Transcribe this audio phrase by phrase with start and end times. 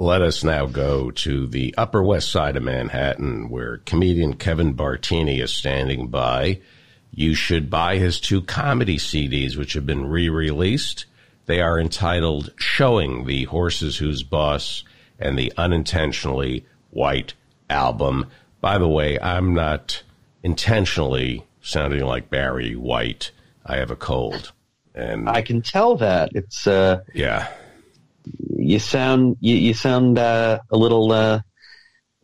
[0.00, 5.42] let us now go to the Upper West Side of Manhattan, where comedian Kevin Bartini
[5.42, 6.60] is standing by.
[7.12, 11.04] You should buy his two comedy CDs, which have been re released.
[11.44, 14.84] They are entitled Showing the Horses Who's Boss
[15.18, 17.34] and the Unintentionally White
[17.68, 18.24] Album.
[18.62, 20.02] By the way, I'm not
[20.42, 23.32] intentionally sounding like Barry White.
[23.66, 24.52] I have a cold.
[24.94, 26.30] And I can tell that.
[26.34, 27.48] It's, uh, yeah,
[28.56, 31.40] you sound, you, you sound, uh, a little, uh,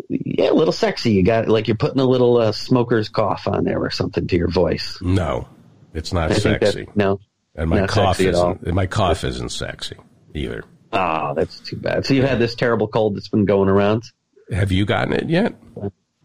[0.09, 1.13] yeah, a little sexy.
[1.13, 4.37] You got like you're putting a little uh, smoker's cough on there or something to
[4.37, 4.99] your voice.
[5.01, 5.49] no,
[5.95, 6.85] it's not I sexy.
[6.85, 7.21] that, no.
[7.55, 9.97] and my cough isn't, my cough isn't sexy
[10.35, 10.65] either.
[10.93, 12.07] Oh, that's too bad.
[12.07, 14.05] So you've had this terrible cold that's been going around.
[14.51, 15.55] Have you gotten it yet?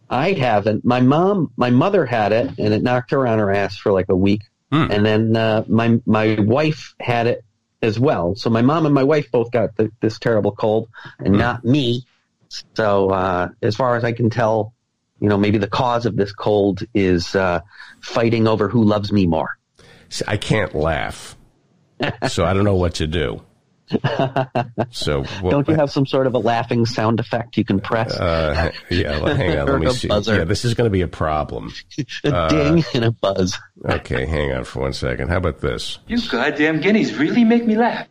[0.09, 0.85] I haven't.
[0.85, 4.09] My mom, my mother had it, and it knocked her on her ass for like
[4.09, 4.41] a week.
[4.71, 4.91] Hmm.
[4.91, 7.43] And then uh, my my wife had it
[7.81, 8.35] as well.
[8.35, 12.05] So my mom and my wife both got the, this terrible cold, and not me.
[12.76, 14.73] So uh, as far as I can tell,
[15.20, 17.62] you know, maybe the cause of this cold is uh,
[18.02, 19.57] fighting over who loves me more.
[20.09, 21.37] See, I can't laugh,
[22.27, 23.41] so I don't know what to do.
[24.91, 28.13] So well, Don't you have some sort of a laughing sound effect you can press?
[28.13, 29.68] Uh, yeah, well, hang on.
[29.68, 30.07] Let me see.
[30.07, 30.37] buzzer.
[30.37, 31.74] Yeah, this is going to be a problem.
[32.24, 33.57] a ding and a buzz.
[33.84, 35.29] Okay, hang on for one second.
[35.29, 35.98] How about this?
[36.07, 38.07] You goddamn guineas really make me laugh.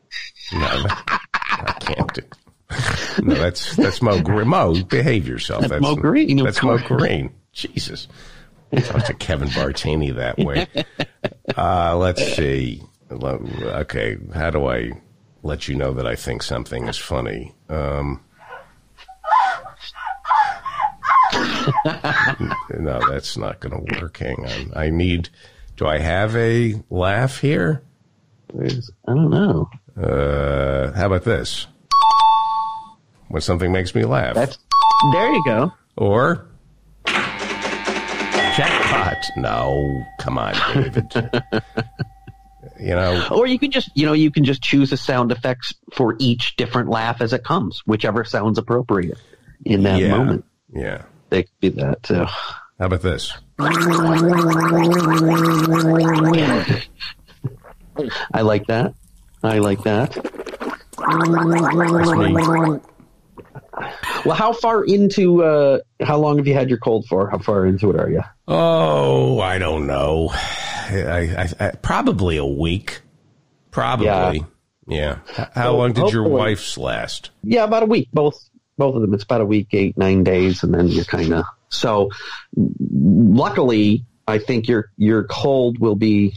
[0.52, 2.22] No, I can't do.
[3.22, 4.48] No, that's that's Moe Greene.
[4.48, 5.68] Moe, behave yourself.
[5.68, 6.78] That's, Moe Greene, of That's Mo.
[6.78, 7.32] Green.
[7.52, 8.08] Jesus,
[8.76, 10.66] talk to Kevin Bartini that way.
[11.56, 12.80] Uh, let's see.
[13.10, 14.92] Okay, how do I
[15.42, 17.54] let you know that I think something is funny?
[17.68, 18.22] Um,
[22.78, 24.18] no, that's not going to work.
[24.18, 24.72] Hang on.
[24.76, 25.28] I need.
[25.80, 27.82] Do I have a laugh here?
[28.52, 29.70] There's, I don't know.
[29.96, 31.66] Uh, how about this?
[33.28, 34.34] When something makes me laugh.
[34.34, 34.58] That's
[35.12, 35.32] there.
[35.32, 35.72] You go.
[35.96, 36.46] or
[37.06, 39.24] jackpot.
[39.38, 41.06] No, come on, David.
[42.78, 45.72] you know, Or you can just, you know, you can just choose a sound effects
[45.94, 49.16] for each different laugh as it comes, whichever sounds appropriate
[49.64, 50.44] in that yeah, moment.
[50.74, 51.04] yeah.
[51.30, 52.26] They could be that too.
[52.80, 53.32] How about this?
[58.32, 58.94] I like that.
[59.42, 60.16] I like that.
[64.24, 67.28] Well, how far into, uh, how long have you had your cold for?
[67.30, 68.22] How far into it are you?
[68.48, 70.28] Oh, I don't know.
[70.32, 73.00] I, I, I probably a week.
[73.70, 74.44] Probably.
[74.88, 75.18] Yeah.
[75.38, 77.30] H- How So long did your wife's last?
[77.42, 78.08] Yeah, about a week.
[78.12, 78.42] Both,
[78.76, 79.14] both of them.
[79.14, 82.10] It's about a week, eight, nine days, and then you're kind of, so
[82.56, 86.34] luckily, I think your, your cold will be,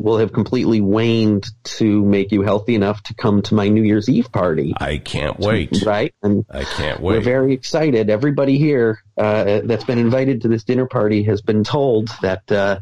[0.00, 4.08] will have completely waned to make you healthy enough to come to my New Year's
[4.08, 4.72] Eve party.
[4.76, 5.82] I can't wait.
[5.84, 6.14] Right?
[6.22, 7.16] And I can't wait.
[7.16, 8.08] We're very excited.
[8.08, 12.80] Everybody here uh, that's been invited to this dinner party has been told that uh,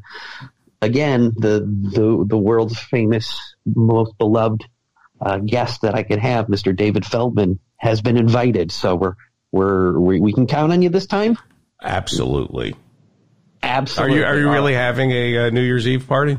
[0.80, 4.64] again the the the world's famous, most beloved
[5.20, 6.74] uh, guest that I could have, Mr.
[6.74, 8.70] David Feldman, has been invited.
[8.70, 9.14] So we're
[9.50, 11.38] we're we, we can count on you this time.
[11.82, 12.74] Absolutely.
[13.62, 14.16] Absolutely.
[14.16, 16.38] Are you are you really having a uh, New Year's Eve party?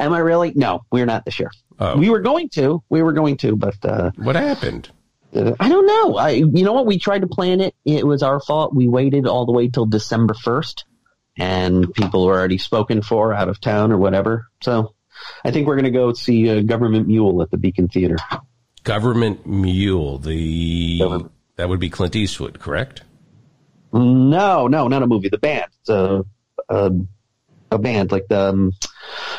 [0.00, 0.52] Am I really?
[0.54, 1.50] No, we're not this year.
[1.78, 1.96] Oh.
[1.96, 2.82] We were going to.
[2.88, 4.90] We were going to, but uh, What happened?
[5.34, 6.16] Uh, I don't know.
[6.16, 6.86] I, you know what?
[6.86, 7.74] We tried to plan it.
[7.84, 8.74] It was our fault.
[8.74, 10.84] We waited all the way till December 1st
[11.36, 14.48] and people were already spoken for out of town or whatever.
[14.62, 14.94] So
[15.44, 18.16] I think we're going to go see uh, Government Mule at the Beacon Theater.
[18.84, 20.18] Government Mule.
[20.18, 21.32] The Government.
[21.56, 23.02] that would be Clint Eastwood, correct?
[23.92, 25.28] No, no, not a movie.
[25.28, 25.66] The band.
[25.80, 26.24] It's a,
[26.68, 26.92] a,
[27.70, 28.72] a band like the um,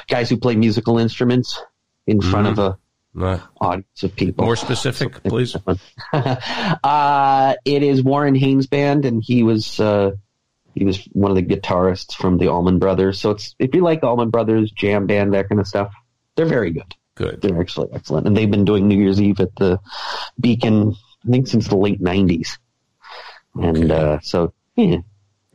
[0.08, 1.62] guys who play musical instruments
[2.06, 2.78] in front of a
[3.14, 4.46] Not audience of people.
[4.46, 5.56] more specific, please.
[6.14, 10.12] uh, it is Warren Haynes band, and he was uh,
[10.76, 13.20] he was one of the guitarists from the Allman Brothers.
[13.20, 15.94] So it's if you like Allman Brothers jam band, that kind of stuff,
[16.36, 16.94] they're very good.
[17.16, 17.42] Good.
[17.42, 19.80] They're actually excellent, and they've been doing New Year's Eve at the
[20.40, 22.58] Beacon, I think, since the late '90s.
[23.56, 23.94] And Okay.
[24.16, 24.98] uh, so, yeah.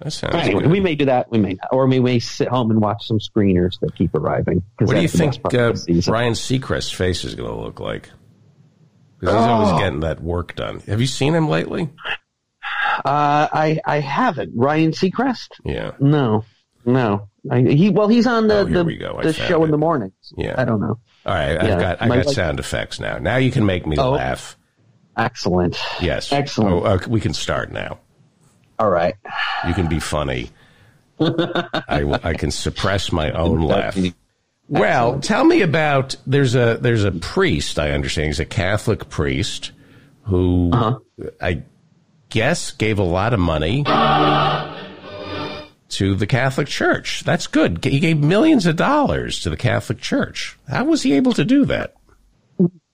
[0.00, 0.70] That sounds anyway, good.
[0.70, 1.28] we may do that.
[1.30, 1.68] We may, not.
[1.72, 4.62] or we may sit home and watch some screeners that keep arriving.
[4.78, 6.12] What do you think uh, of the season.
[6.12, 8.08] Ryan Seacrest's face is going to look like?
[9.18, 9.78] Because he's always Oh.
[9.80, 10.78] getting that work done.
[10.86, 11.90] Have you seen him lately?
[13.04, 14.52] Uh, I I haven't.
[14.54, 15.48] Ryan Seacrest.
[15.64, 15.92] Yeah.
[16.00, 16.44] No,
[16.84, 17.28] no.
[17.50, 18.84] I, he well, he's on the Oh, the.
[19.22, 19.66] The show it.
[19.66, 20.12] in the mornings.
[20.36, 20.54] Yeah.
[20.58, 20.98] I don't know.
[21.26, 21.56] All right.
[21.60, 23.18] I've got I got like- sound effects now.
[23.18, 24.10] Now you can make me Oh.
[24.12, 24.56] laugh.
[25.18, 25.76] Excellent.
[26.00, 26.32] Yes.
[26.32, 26.74] Excellent.
[26.74, 27.98] Oh, uh, we can start now.
[28.78, 29.16] All right.
[29.66, 30.50] You can be funny.
[31.20, 33.98] I, I can suppress my own laugh.
[34.68, 39.72] Well, tell me about there's a there's a priest I understand he's a Catholic priest
[40.22, 40.70] who
[41.40, 41.62] I
[42.28, 43.82] guess gave a lot of money
[45.88, 47.24] to the Catholic Church.
[47.24, 47.82] That's good.
[47.84, 50.56] He gave millions of dollars to the Catholic Church.
[50.68, 51.94] How was he able to do that?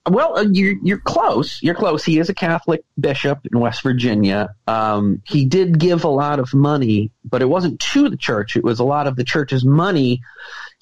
[0.08, 1.62] Well, uh, you're you're close.
[1.62, 2.04] You're close.
[2.04, 4.54] He is a Catholic bishop in West Virginia.
[4.66, 8.56] Um, he did give a lot of money, but it wasn't to the church.
[8.56, 10.20] It was a lot of the church's money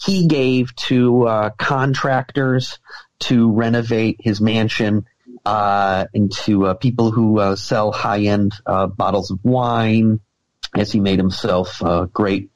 [0.04, 2.80] he gave to uh, contractors
[3.20, 5.06] to renovate his mansion,
[5.46, 10.18] uh, and to uh, people who uh, sell high end uh, bottles of wine.
[10.74, 12.50] As he made himself a great,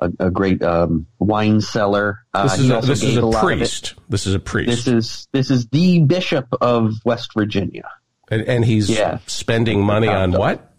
[0.00, 2.20] a, a great um, wine cellar.
[2.34, 3.94] Uh, This is a, this is a lot of it- priest.
[4.08, 4.68] This is a priest.
[4.84, 7.88] this is this is the bishop of West Virginia.
[8.30, 9.18] and, and he's Yeah.
[9.26, 10.72] spending money on what?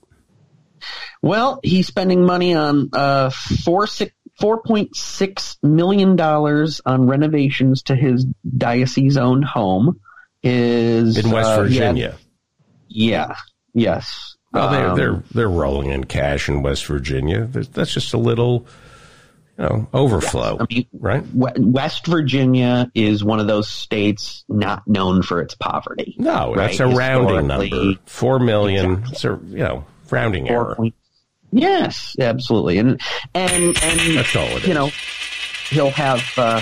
[1.21, 7.83] Well, he's spending money on uh four six four point six million dollars on renovations
[7.83, 8.25] to his
[8.57, 9.99] diocese owned home.
[10.43, 12.15] His In West uh, Virginia.
[12.87, 13.35] yeah.
[13.73, 14.35] Yes.
[14.53, 17.45] Well, they're, Um, they're, they're rolling in cash in West Virginia.
[17.45, 18.65] That's just a little,
[19.57, 21.23] you know, overflow, I mean, right?
[21.33, 26.15] West Virginia is one of those states not known for its poverty.
[26.19, 26.67] No, right?
[26.67, 27.93] that's a rounding number.
[28.05, 29.03] Four million.
[29.11, 30.75] It's a, you know, rounding four error.
[30.75, 30.93] point-
[31.51, 32.99] Yes, absolutely, and
[33.33, 34.75] and and That's all it you is.
[34.75, 34.91] know
[35.69, 36.61] he'll have uh,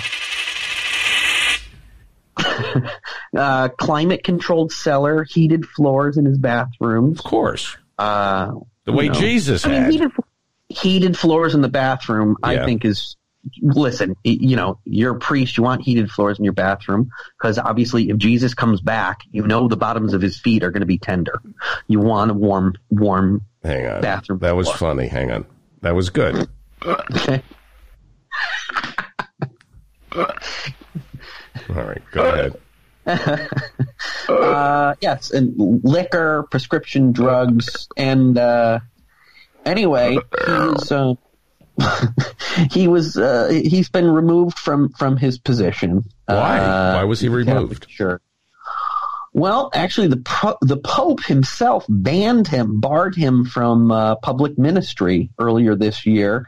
[3.37, 7.19] uh, climate controlled cellar, heated floors in his bathrooms.
[7.19, 7.75] Of course.
[7.97, 8.51] Uh,
[8.85, 9.19] The way you know.
[9.19, 10.11] Jesus I mean, had.
[10.69, 12.49] Heated, floors in the bathroom, Yeah.
[12.49, 13.15] I think is.
[13.61, 15.55] Listen, you know, you're a priest.
[15.55, 19.67] You want heated floors in your bathroom because obviously, if Jesus comes back, you know
[19.67, 21.39] the bottoms of his feet are going to be tender.
[21.87, 23.41] You want a warm, warm.
[23.63, 24.01] Hang on.
[24.01, 24.95] bathroom That was floor.
[24.95, 25.07] funny.
[25.07, 25.45] Hang on.
[25.81, 26.49] That was good.
[26.83, 27.43] Okay.
[30.15, 30.25] All
[31.69, 32.01] right.
[32.11, 32.25] Go
[33.05, 33.49] ahead.
[34.27, 35.53] Uh, yes, and
[35.83, 38.79] liquor, prescription drugs, and uh,
[39.65, 40.11] anyway,
[40.45, 41.13] he was uh,
[42.71, 46.03] he was uh, he's been removed from from his position.
[46.25, 46.59] Why?
[46.59, 47.87] Uh, Why was he removed?
[47.89, 48.21] Sure.
[49.33, 55.29] Well, actually, the pro- the Pope himself banned him, barred him from uh, public ministry
[55.37, 56.47] earlier this year,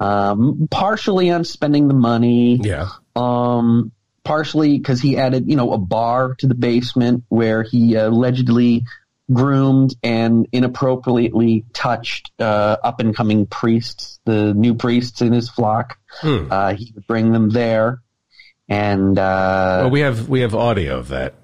[0.00, 2.88] um, partially on spending the money, Yeah.
[3.14, 3.90] um,
[4.22, 8.84] partially because he added, you know, a bar to the basement where he allegedly
[9.32, 15.98] groomed and inappropriately touched uh, up and coming priests, the new priests in his flock.
[16.20, 16.48] Hmm.
[16.50, 18.02] Uh, he would bring them there,
[18.68, 21.34] and uh, Well, we have we have audio of that.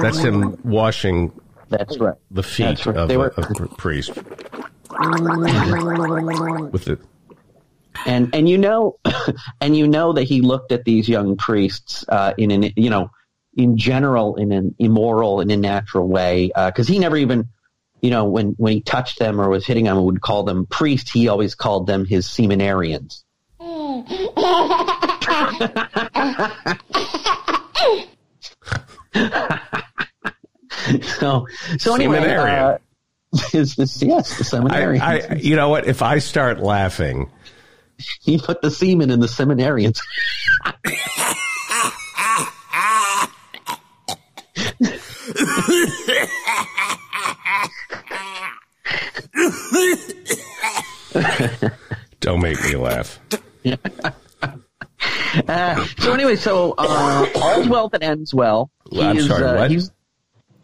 [0.00, 1.32] That's him washing
[1.70, 2.14] that's right.
[2.30, 2.96] the feet right.
[2.96, 4.24] of, a, of a priest with
[6.84, 6.98] the
[8.06, 8.98] and and you know
[9.60, 13.10] and you know that he looked at these young priests uh, in an you know
[13.54, 17.48] in general in an immoral and unnatural way because he never even
[18.00, 21.10] you know when when he touched them or was hitting them would call them priests
[21.10, 23.22] he always called them his seminarians.
[31.02, 31.46] So
[31.78, 32.78] so anyway uh,
[33.52, 35.00] is this yes the seminarians.
[35.00, 35.86] I, I you know what?
[35.86, 37.30] If I start laughing
[38.22, 40.00] he put the semen in the seminarians
[52.20, 53.18] don't make me laugh.
[55.60, 58.70] Uh, so anyway, so uh, all's well that ends well.
[58.90, 59.70] He I'm is, sorry, uh, what?
[59.70, 59.90] he's-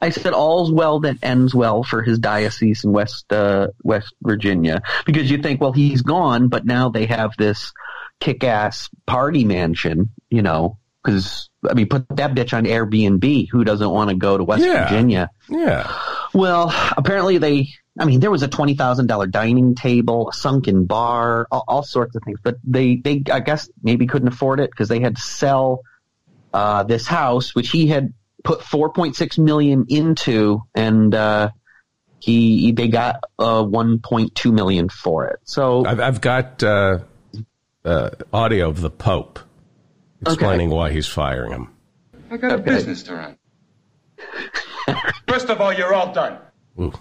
[0.00, 4.82] I said all's well that ends well for his diocese in West uh, West Virginia
[5.06, 7.72] because you think, well, he's gone, but now they have this
[8.20, 10.78] kick-ass party mansion, you know.
[11.02, 13.48] Because I mean, put that bitch on Airbnb.
[13.50, 14.88] Who doesn't want to go to West Yeah.
[14.88, 15.30] Virginia?
[15.48, 15.90] Yeah.
[16.34, 17.68] Well, apparently they.
[17.98, 21.82] I mean, there was a twenty thousand dollar dining table, a sunken bar, all, all
[21.82, 22.38] sorts of things.
[22.42, 25.80] But they, they, I guess, maybe couldn't afford it because they had to sell
[26.52, 28.12] uh, this house, which he had
[28.44, 31.50] put four point six million into, and uh,
[32.20, 35.40] he they got uh, one point two million for it.
[35.44, 36.98] So I've, I've got uh,
[37.84, 39.38] uh, audio of the Pope
[40.20, 41.72] explaining why he's firing him.
[42.30, 43.38] I got a business to run.
[45.28, 46.38] First of all, you're all done.
[46.80, 46.92] Ooh,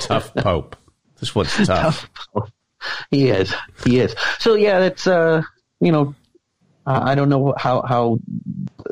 [0.00, 0.76] tough Pope.
[1.20, 2.08] This one's tough.
[3.10, 3.54] he is,
[3.84, 4.14] he is.
[4.38, 5.42] So yeah, that's uh,
[5.80, 6.14] you know,
[6.86, 8.18] I don't know how how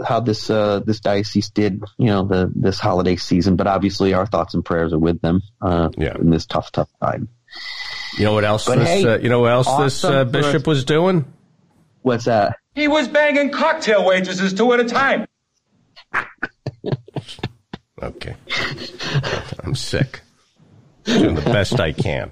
[0.07, 4.27] how this uh, this diocese did, you know, the this holiday season, but obviously our
[4.27, 6.17] thoughts and prayers are with them uh, Yeah.
[6.17, 7.29] in this tough, tough time.
[8.17, 8.65] You know what else?
[8.67, 11.25] But this hey, uh, you know what else this awesome uh, bishop was doing?
[12.01, 12.57] What's that?
[12.75, 15.27] He was banging cocktail waitresses two at a time.
[18.03, 18.35] Okay.
[19.63, 20.23] I'm sick.
[21.05, 22.31] Doing the best I can.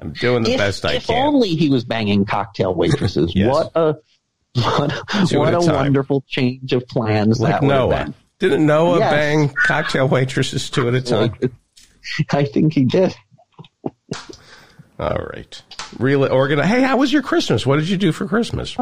[0.00, 1.16] I'm doing the if, best I if can.
[1.16, 3.34] If only he was banging cocktail waitresses.
[3.34, 3.52] Yes.
[3.52, 3.94] What a
[4.54, 4.92] what,
[5.32, 5.74] what a time.
[5.74, 8.14] wonderful change of plans Like that Noah.
[8.38, 9.12] Didn't Noah Yes.
[9.12, 11.34] bang cocktail waitresses two at a time?
[12.30, 13.14] I think he did.
[14.98, 15.62] All right.
[15.98, 16.68] Really organized.
[16.68, 17.66] Hey, how was your Christmas?
[17.66, 18.76] What did you do for Christmas?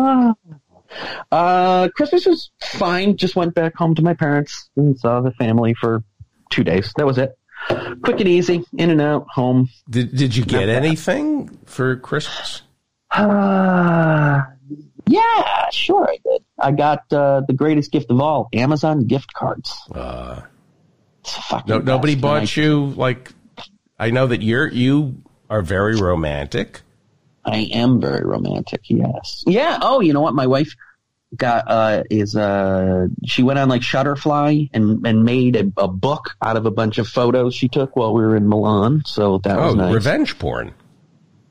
[1.30, 3.16] Uh, Christmas was fine.
[3.16, 6.02] Just went back home to my parents and saw the family for
[6.50, 6.92] two days.
[6.96, 7.36] That was it.
[8.02, 9.68] Quick and easy, in and out, home.
[9.90, 12.62] Did Did you get anything for Christmas?
[13.10, 14.42] Uh,
[15.06, 16.42] yeah, sure I did.
[16.58, 19.74] I got uh, the greatest gift of all: Amazon gift cards.
[19.94, 20.42] Uh,
[21.20, 22.22] It's fucking no, nobody best.
[22.22, 23.32] bought you like.
[23.98, 26.82] I know that you're you are very romantic.
[27.44, 28.80] I am very romantic.
[28.88, 29.44] Yes.
[29.46, 29.78] Yeah.
[29.80, 30.34] Oh, you know what?
[30.34, 30.74] My wife
[31.36, 36.36] got uh is uh she went on like Shutterfly and and made a, a book
[36.40, 39.02] out of a bunch of photos she took while we were in Milan.
[39.06, 39.94] So that Oh, was nice.
[39.94, 40.72] revenge porn.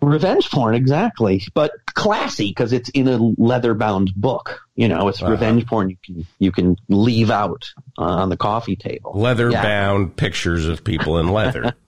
[0.01, 5.21] revenge porn exactly but classy because it's in a leather bound book you know it's
[5.21, 5.31] Uh-huh.
[5.31, 7.65] revenge porn you can you can leave out
[7.97, 9.63] uh, on the coffee table Leather Yeah.
[9.63, 11.73] bound pictures of people in leather.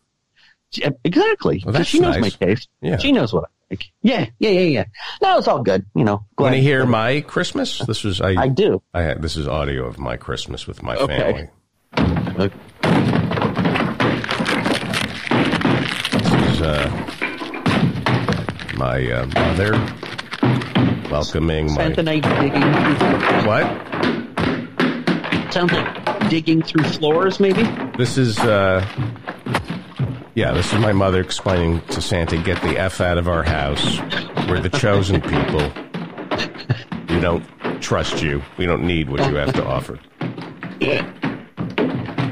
[1.06, 2.22] Exactly Well, she knows nice.
[2.40, 2.98] my taste Yeah.
[2.98, 4.84] she knows what i like yeah yeah yeah yeah
[5.22, 7.80] no it's all good you know Want to hear my Christmas?
[7.80, 8.36] This was I.
[8.36, 11.18] i do I had this is audio of my Christmas with my Okay.
[11.18, 11.50] family.
[12.46, 12.56] Okay.
[16.22, 16.90] This is uh,
[18.78, 19.74] my uh, mother
[21.12, 22.62] welcoming my Santa night digging
[23.48, 23.66] what?
[25.54, 27.64] sounds like digging through floors maybe
[27.98, 28.86] This is uh,
[30.38, 34.00] yeah, this is my mother explaining to Santa, "Get the f out of our house.
[34.48, 35.72] We're the chosen people.
[37.10, 37.44] We don't
[37.82, 38.44] trust you.
[38.56, 39.98] We don't need what you have to offer."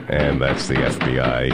[0.08, 1.50] And that's the FBI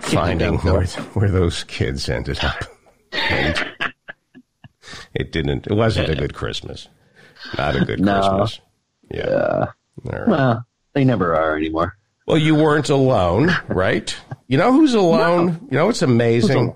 [0.00, 2.64] finding where, where those kids ended up.
[3.12, 3.66] And
[5.12, 5.66] it didn't.
[5.66, 6.88] It wasn't a good Christmas.
[7.58, 8.20] Not a good No.
[8.20, 8.60] Christmas.
[9.10, 9.66] Yeah.
[10.06, 10.26] All right.
[10.28, 14.14] well they never are anymore Well, you weren't alone, right?
[14.48, 15.68] You know who's alone?
[15.70, 16.74] You know what's amazing?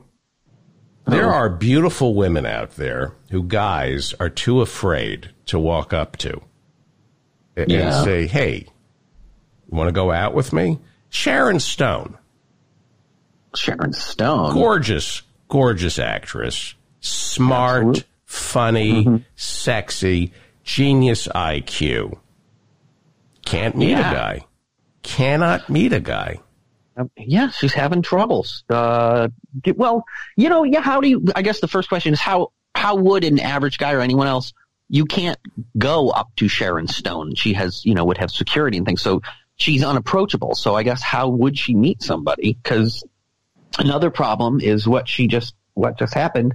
[1.07, 6.40] There are beautiful women out there who guys are too afraid to walk up to
[7.57, 8.04] and Yeah.
[8.04, 8.66] say, "Hey,
[9.71, 10.78] you want to go out with me?"
[11.09, 12.16] Sharon Stone,
[13.57, 18.04] sharon stone gorgeous, gorgeous actress, smart, Absolutely.
[18.25, 19.16] funny, mm-hmm.
[19.35, 22.19] sexy, genius IQ.
[23.45, 24.11] Can't meet Yeah.
[24.11, 24.47] a guy.
[25.02, 26.40] Cannot meet a guy.
[26.97, 28.64] Um, yeah, she's having troubles.
[28.69, 29.28] Uh,
[29.75, 30.04] well,
[30.37, 30.80] you know, yeah.
[30.80, 31.25] How do you?
[31.35, 34.52] I guess the first question is how how would an average guy or anyone else?
[34.88, 35.38] You can't
[35.78, 37.37] go up to Sharon Stone.
[37.37, 39.00] She has, you know, would have security and things.
[39.00, 39.23] So
[39.57, 40.54] she's unapproachable.
[40.54, 42.54] So I guess how would she meet somebody?
[42.54, 43.04] Because
[43.78, 46.54] another problem is what she just what just happened.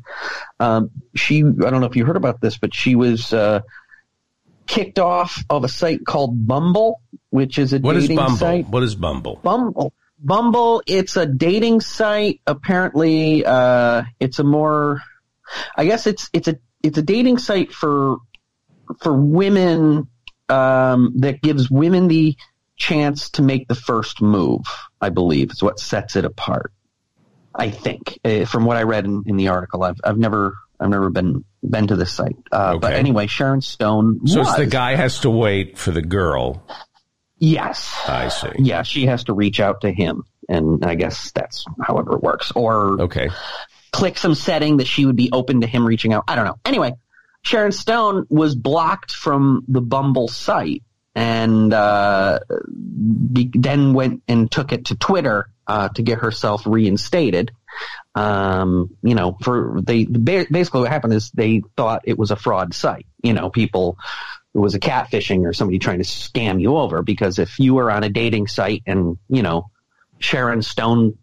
[0.60, 3.62] Um, she I don't know if you heard about this, but she was uh,
[4.68, 8.38] kicked off of a site called Bumble, which is a What is dating Bumble?
[8.38, 8.68] site.
[8.68, 9.40] What is Bumble?
[9.44, 9.94] Bumble.
[10.20, 12.42] Bumble, it's a dating site.
[12.48, 15.02] Apparently, uh, it's a more,
[15.76, 18.18] I guess it's, it's a, it's a dating site for,
[19.02, 20.08] for women,
[20.48, 22.38] um, that gives women the
[22.78, 24.62] chance to make the first move,
[25.02, 26.72] I believe is what sets it apart.
[27.54, 30.90] I think, uh, from what I read in, in the article, I've, I've never, I've
[30.90, 32.36] never been, been to this site.
[32.52, 34.50] Uh, but anyway, Sharon Stone So was.
[34.50, 36.64] it's the guy has to wait for the girl.
[37.38, 37.94] Yes.
[38.08, 38.50] I see.
[38.60, 42.52] Yeah, she has to reach out to him, and I guess that's however it works.
[42.56, 43.30] Or Okay.
[43.92, 46.24] click some setting that she would be open to him reaching out.
[46.28, 46.58] I don't know.
[46.66, 46.94] Anyway,
[47.42, 52.40] Sharon Stone was blocked from the Bumble site, and uh,
[53.34, 57.52] be, then went and took it to Twitter uh, to get herself reinstated.
[58.16, 62.74] Um, you know, for they basically what happened is they thought it was a fraud
[62.74, 63.06] site.
[63.22, 63.98] You know, people
[64.54, 67.92] it was a catfishing or somebody trying to scam you over because if you were
[67.92, 69.70] on a dating site and you know
[70.20, 71.18] Sharon Stone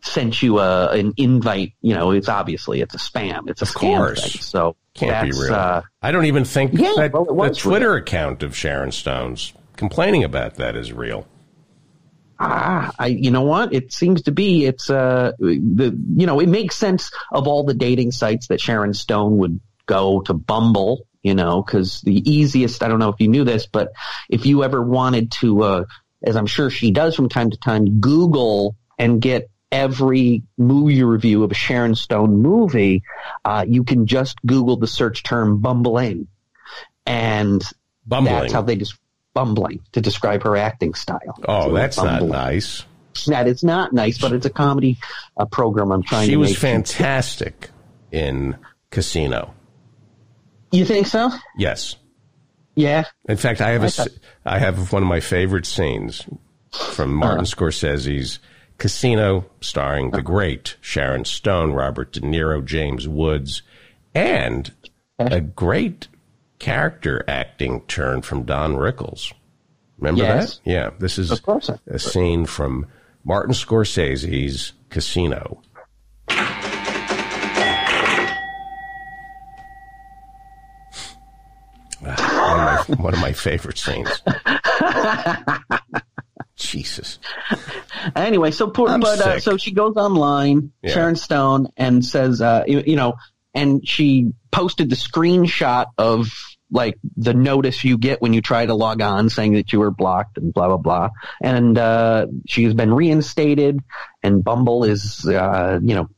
[0.00, 3.50] sent you a an invite, you know, it's obviously it's a spam.
[3.50, 4.32] It's a Of scam course.
[4.32, 4.40] thing.
[4.42, 5.54] So Can't be real.
[5.54, 10.24] Uh, I don't even think Yeah, that well, the Twitter account of Sharon Stone's complaining
[10.24, 11.26] about that is real.
[12.38, 13.72] Ah, I you know what?
[13.72, 17.74] It seems to be it's uh the you know it makes sense of all the
[17.74, 21.06] dating sites that Sharon Stone would go to Bumble.
[21.20, 23.92] You know, because the easiest, I don't know if you knew this, but
[24.30, 25.84] if you ever wanted to, uh,
[26.22, 31.42] as I'm sure she does from time to time, Google and get every movie review
[31.42, 33.02] of a Sharon Stone movie,
[33.44, 36.28] uh, you can just Google the search term bumbling.
[37.04, 37.62] And
[38.06, 38.34] Bumbling.
[38.34, 38.94] that's how they just,
[39.38, 41.38] bumbling to describe her acting style.
[41.46, 42.84] Oh, that's not nice.
[43.28, 44.98] That is not nice, but it's a comedy
[45.36, 45.92] uh, program.
[45.92, 47.70] I'm trying She to was fantastic
[48.10, 48.56] in
[48.90, 49.54] Casino.
[50.72, 51.30] You think so?
[51.56, 51.94] Yes.
[52.74, 53.04] Yeah.
[53.28, 54.08] In fact, I have a, I thought-
[54.44, 56.26] have one of my favorite scenes
[56.72, 57.46] from Martin Uh-huh.
[57.66, 58.40] Scorsese's
[58.76, 63.62] Casino, starring the great Sharon Stone, Robert De Niro, James Woods,
[64.14, 64.72] and
[65.18, 66.06] a great
[66.58, 69.32] character acting turn from Don Rickles.
[69.98, 70.58] Remember Yes.
[70.64, 70.70] that?
[70.70, 71.70] Yeah, this is Of course.
[71.86, 72.86] a scene from
[73.24, 75.60] Martin Scorsese's Casino.
[82.06, 84.22] Ah, one, of my, one of my favorite scenes.
[86.56, 87.18] Jesus.
[88.14, 90.92] Anyway, so poor, I'm but uh, so she goes online, Yeah.
[90.92, 93.14] Sharon Stone, and says, uh, you, you know,
[93.58, 96.28] and she posted the screenshot of
[96.70, 99.90] like the notice you get when you try to log on saying that you were
[99.90, 101.08] blocked and blah blah blah.
[101.42, 103.80] And uh, she has been reinstated,
[104.22, 106.08] and Bumble is, uh, you know,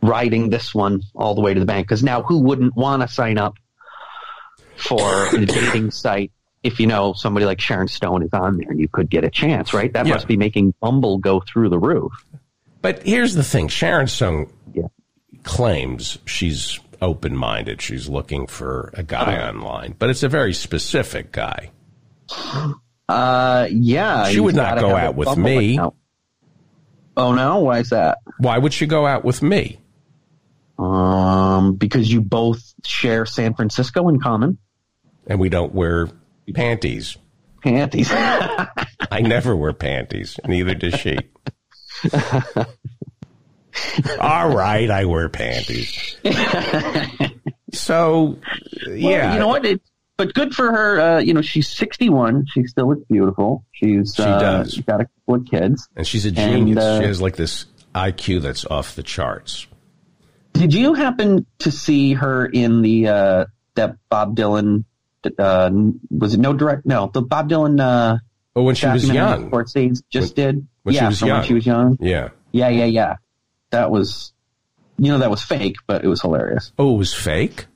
[0.00, 3.08] riding this one all the way to the bank because now who wouldn't want to
[3.08, 3.54] sign up
[4.76, 6.30] for a dating site?
[6.62, 9.30] If you know somebody like Sharon Stone is on there, and you could get a
[9.30, 9.92] chance, right?
[9.92, 10.14] That Yeah.
[10.14, 12.12] must be making Bumble go through the roof.
[12.82, 14.88] But here's the thing Sharon Stone Yeah.
[15.42, 17.80] Claims she's open minded.
[17.80, 21.70] She's looking for a guy online, but it's a very specific guy.
[23.08, 24.28] Uh, yeah.
[24.28, 25.74] She would not go out with me.
[25.74, 25.94] account.
[27.16, 28.18] Oh no, why is that?
[28.38, 29.80] Why would she go out with me?
[30.78, 34.58] Um, because you both share San Francisco in common.
[35.26, 36.08] And we don't wear
[36.54, 37.16] panties.
[37.62, 38.08] Panties.
[38.12, 40.38] I never wear panties.
[40.46, 41.18] Neither does she.
[44.20, 46.16] All right, I wear panties.
[47.72, 48.38] So,
[48.86, 49.34] yeah.
[49.34, 49.66] you know what?
[49.66, 49.82] It,
[50.16, 51.00] but good for her.
[51.00, 52.46] Uh, you know, she's 61.
[52.52, 53.62] She still looks beautiful.
[53.72, 54.72] She's She uh, does.
[54.72, 55.86] She's got a couple of kids.
[55.94, 56.78] And she's a And, genius.
[56.82, 59.66] uh, she has like this IQ that's off the charts.
[60.54, 64.84] Did you happen to see her in the uh, that Bob Dylan?
[65.38, 65.70] Uh,
[66.10, 66.86] was it no direct?
[66.86, 68.16] No, the Bob Dylan uh,
[68.56, 69.48] Oh, when she was young.
[69.48, 70.66] Sports Aids just did.
[70.84, 71.38] when she yeah, was from young.
[71.40, 71.98] when she was young.
[72.00, 72.30] Yeah.
[72.50, 73.16] Yeah, yeah, yeah.
[73.70, 74.32] That was,
[74.98, 76.72] you know, that was fake, but it was hilarious.
[76.78, 77.66] Oh, it was fake?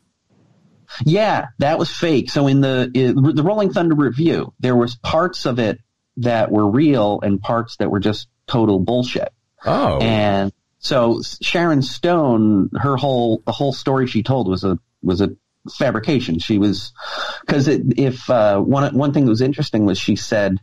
[1.04, 2.30] Yeah, that was fake.
[2.30, 5.78] So in the in the Rolling Thunder Revue, there was parts of it
[6.18, 9.32] that were real and parts that were just total bullshit.
[9.64, 9.98] Oh.
[10.00, 15.30] And so Sharon Stone, her whole the whole story she told was a was a
[15.70, 16.38] fabrication.
[16.38, 16.92] She was
[17.40, 20.58] because if uh, one one thing that was interesting was she said,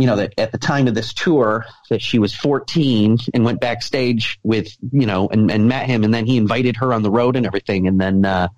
[0.00, 3.60] you know, that at the time of this tour that she was 14 and went
[3.60, 7.10] backstage with you know and, and met him, and then he invited her on the
[7.10, 8.24] road and everything, and then.
[8.24, 8.48] Uh,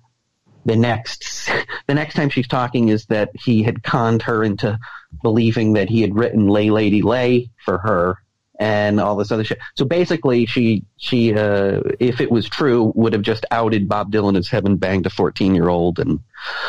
[0.65, 1.51] the next
[1.87, 4.79] the next time she's talking is that he had conned her into
[5.21, 8.17] believing that he had written lay lady lay for her
[8.59, 13.11] and all this other shit so basically she she uh if it was true would
[13.11, 16.21] have just outed bob dylan as having banged a 14 year old and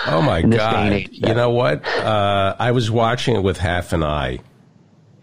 [0.07, 0.93] Oh my in this day and God!
[0.93, 1.87] age, You know what?
[1.87, 4.39] Uh, I was watching it with half an eye.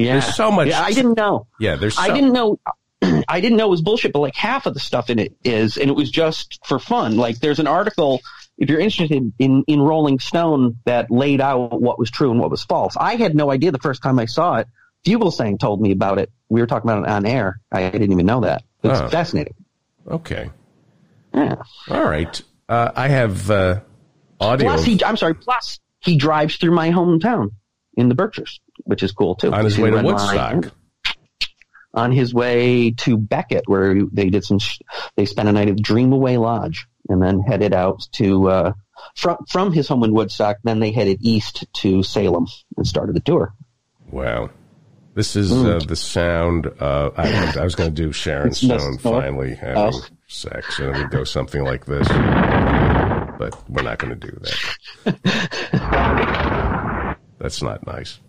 [0.05, 1.95] Yeah There's so much- yeah i didn't know Yeah, there's.
[1.95, 2.59] So, I didn't know.
[3.27, 5.77] I didn't know it was bullshit, but like half of the stuff in it is,
[5.77, 7.17] and it was just for fun.
[7.17, 8.21] Like there's an article,
[8.59, 12.51] if you're interested in in Rolling Stone, that laid out what was true and what
[12.51, 12.95] was false.
[12.97, 14.67] I had no idea the first time I saw it.
[15.05, 16.29] Fugelsang told me about it.
[16.49, 17.59] We were talking about it on air.
[17.71, 18.63] I didn't even know that.
[18.83, 19.07] It's Oh.
[19.09, 19.55] fascinating.
[20.07, 20.51] Okay.
[21.33, 21.55] Yeah.
[21.89, 22.39] All right.
[22.69, 23.79] Uh, I have uh,
[24.39, 25.33] audio Plus, he, I'm sorry.
[25.33, 27.51] Plus, he drives through my hometown
[27.97, 29.51] in the Berkshires, which is cool too.
[29.53, 30.05] on his way to Line.
[30.05, 30.71] Woodstock.
[31.93, 34.59] on his way to Becket, where they did some.
[34.59, 34.79] Sh-
[35.15, 38.73] they spent a night at Dreamaway Lodge, and then headed out to uh,
[39.15, 40.57] from from his home in Woodstock.
[40.63, 43.53] Then they headed east to Salem and started the tour.
[44.09, 44.49] Wow.
[45.13, 46.67] This is uh, the sound.
[46.79, 50.01] Uh, I, I was going to do Sharon Stone finally having Oh.
[50.29, 52.07] sex, and it would go something like this.
[52.07, 54.39] But we're not going to do
[55.03, 57.17] that.
[57.39, 58.19] That's not nice.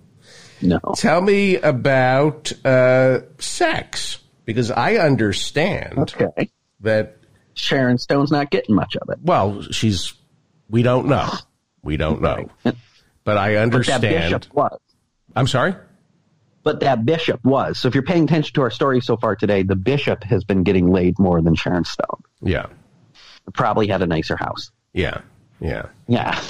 [0.63, 6.51] No, Tell me about uh, sex, because I understand okay.
[6.81, 7.19] that.
[7.55, 9.19] Sharon Stone's not getting much of it.
[9.23, 10.15] Well, she's.
[10.71, 11.29] We don't know.
[11.83, 12.49] We don't know.
[12.63, 12.75] But
[13.37, 14.03] I But that understand.
[14.03, 14.79] bishop was.
[15.37, 15.75] I'm sorry.
[16.63, 17.79] But that bishop was.
[17.79, 20.63] So if you're paying attention to our story so far today, the bishop has been
[20.63, 22.23] getting laid more than Sharon Stone.
[22.41, 22.67] Yeah.
[23.53, 24.71] Probably had a nicer house.
[24.95, 25.21] Yeah.
[25.61, 25.87] Yeah.
[26.07, 26.41] Yeah.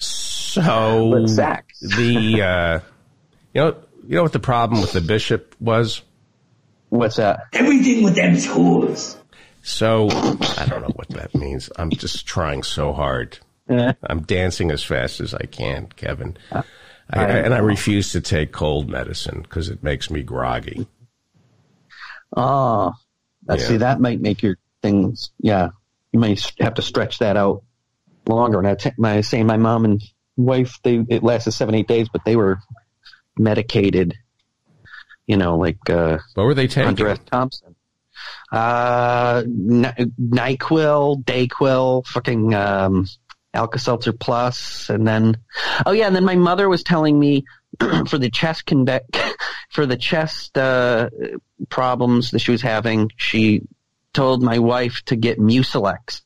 [0.00, 1.78] So But sex.
[1.80, 2.80] the uh,
[3.54, 6.02] you know you know what the problem with the bishop was.
[6.88, 7.40] What's that?
[7.52, 9.18] Everything with them schools.
[9.62, 11.70] So I don't know what that means.
[11.76, 13.38] I'm just trying so hard.
[13.68, 16.38] I'm dancing as fast as I can, Kevin.
[16.50, 16.62] Uh,
[17.10, 20.86] I, I, and I refuse to take cold medicine because it makes me groggy.
[22.34, 22.92] Oh,
[23.48, 23.56] yeah.
[23.56, 25.30] see, that might make your things.
[25.38, 25.70] Yeah,
[26.12, 27.62] you may have to stretch that out
[28.26, 28.58] longer.
[28.58, 30.02] And I, t- I say my mom and
[30.36, 32.58] wife, they it lasted seven, eight days, but they were
[33.38, 34.14] medicated.
[35.26, 36.84] You know, like uh, what were they taking?
[36.84, 37.74] Hunter Thompson.
[38.50, 43.06] Uh, Nyquil, Dayquil, fucking um,
[43.54, 45.36] Alka-Seltzer Plus, and then
[45.84, 47.44] oh yeah, and then my mother was telling me
[48.06, 49.34] for the chest conve-
[49.70, 51.10] for the chest uh,
[51.68, 53.62] problems that she was having, she
[54.12, 56.22] told my wife to get Mucilex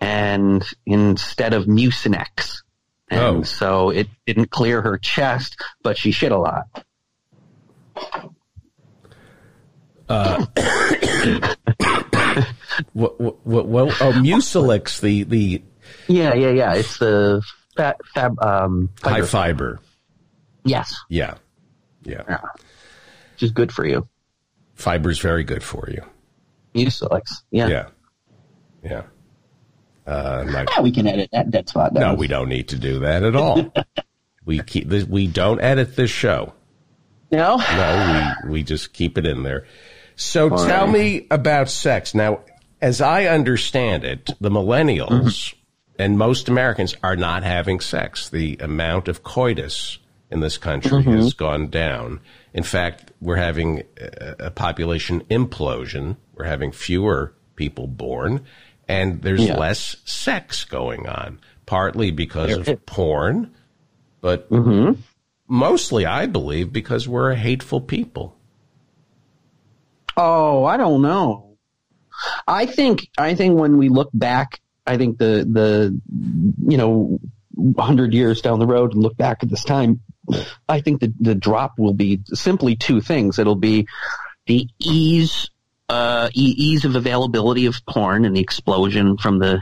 [0.00, 2.62] and instead of Mucinex.
[3.08, 3.42] And oh.
[3.42, 6.64] so it didn't clear her chest, but she shit a lot.
[10.08, 10.44] Uh,
[12.92, 15.62] what, what, what, oh, Mucilex, the, the.
[16.08, 16.74] Yeah, yeah, yeah.
[16.74, 17.42] It's the
[17.76, 19.14] fat, fab, um, fiber.
[19.14, 19.80] high fiber.
[20.64, 20.94] Yes.
[21.08, 21.36] Yeah.
[22.02, 22.22] Yeah.
[22.28, 22.40] yeah.
[23.34, 24.08] Which is good for you.
[24.74, 26.02] Fiber is very good for you.
[26.74, 27.42] Mucilex.
[27.50, 27.68] Yeah.
[27.68, 27.88] Yeah.
[28.82, 29.02] Yeah.
[30.06, 31.92] Uh, my, yeah, we can edit that dead spot.
[31.92, 33.72] No, we don't need to do that at all.
[34.44, 36.52] we keep this, we don't edit this show.
[37.32, 39.66] No, no, we we just keep it in there.
[40.14, 42.40] So all tell me about sex now.
[42.80, 45.56] As I understand it, the millennials mm-hmm.
[45.98, 48.28] and most Americans are not having sex.
[48.28, 49.98] The amount of coitus
[50.30, 51.16] in this country mm-hmm.
[51.16, 52.20] has gone down.
[52.52, 56.16] In fact, we're having a, a population implosion.
[56.34, 58.44] We're having fewer people born
[58.88, 59.56] and there's yeah.
[59.56, 63.54] less sex going on, partly because of porn,
[64.20, 65.00] but mm-hmm.
[65.48, 68.36] mostly, I believe, because we're a hateful people.
[70.16, 71.56] Oh, I don't know.
[72.46, 76.00] I think I think when we look back, I think the the
[76.70, 77.20] you know
[77.78, 80.00] hundred years down the road and look back at this time,
[80.68, 83.38] I think the the drop will be simply two things.
[83.38, 83.86] It'll be
[84.46, 85.50] the ease
[85.88, 89.60] uh, ease of availability of porn and the explosion from the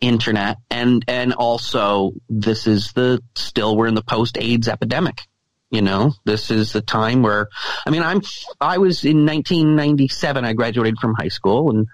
[0.00, 5.22] internet, and and also this is the still we're in the post AIDS epidemic.
[5.70, 7.48] You know, this is the time where
[7.86, 8.22] I mean, I'm
[8.60, 10.44] I was in 1997.
[10.44, 11.86] I graduated from high school, and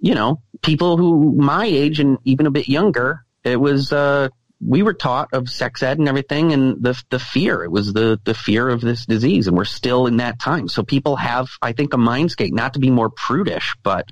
[0.00, 4.28] you know, people who my age and even a bit younger, it was uh,
[4.64, 7.64] we were taught of sex ed and everything and the the fear.
[7.64, 10.68] It was the the fear of this disease and we're still in that time.
[10.68, 14.10] So people have I think a mindscape not to be more prudish, but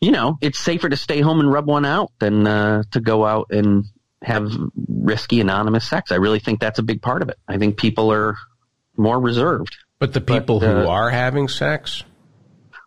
[0.00, 3.24] you know, it's safer to stay home and rub one out than uh, to go
[3.24, 3.84] out and
[4.22, 4.52] have
[4.88, 6.12] risky anonymous sex.
[6.12, 7.38] I really think that's a big part of it.
[7.48, 8.36] I think people are
[8.96, 9.76] more reserved.
[9.98, 12.04] But the people but, uh, who are having sex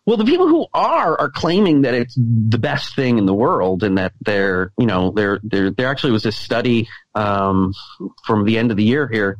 [0.08, 3.84] well, the people who are are claiming that it's the best thing in the world,
[3.84, 7.74] and that they're, you know, there, there, there actually was this study um,
[8.26, 9.38] from the end of the year here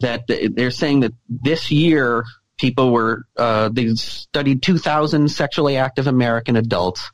[0.00, 2.26] that they're saying that this year
[2.58, 7.10] people were uh, they studied 2,000 sexually active American adults,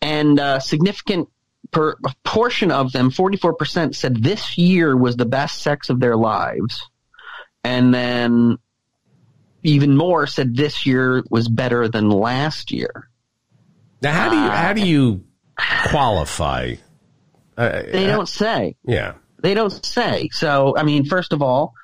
[0.00, 1.28] and a significant
[1.72, 6.88] per, portion of them, 44%, said this year was the best sex of their lives,
[7.64, 8.58] and then
[9.68, 13.10] even more said this year was better than last year.
[14.00, 15.24] Now, how do you how do you
[15.90, 16.74] qualify?
[17.56, 18.76] Uh, they don't say.
[18.84, 20.28] Yeah, they don't say.
[20.32, 21.74] So, I mean, first of all,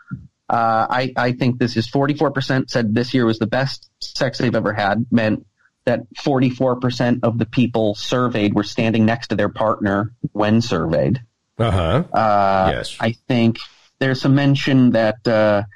[0.48, 3.90] uh, I I think this is forty four percent said this year was the best
[4.00, 5.04] sex they've ever had.
[5.10, 5.46] Meant
[5.84, 10.62] that forty four percent of the people surveyed were standing next to their partner when
[10.62, 11.20] surveyed.
[11.58, 12.04] Uh-huh.
[12.12, 12.96] Uh Yes.
[12.98, 13.58] I think
[13.98, 15.66] there's some mention that.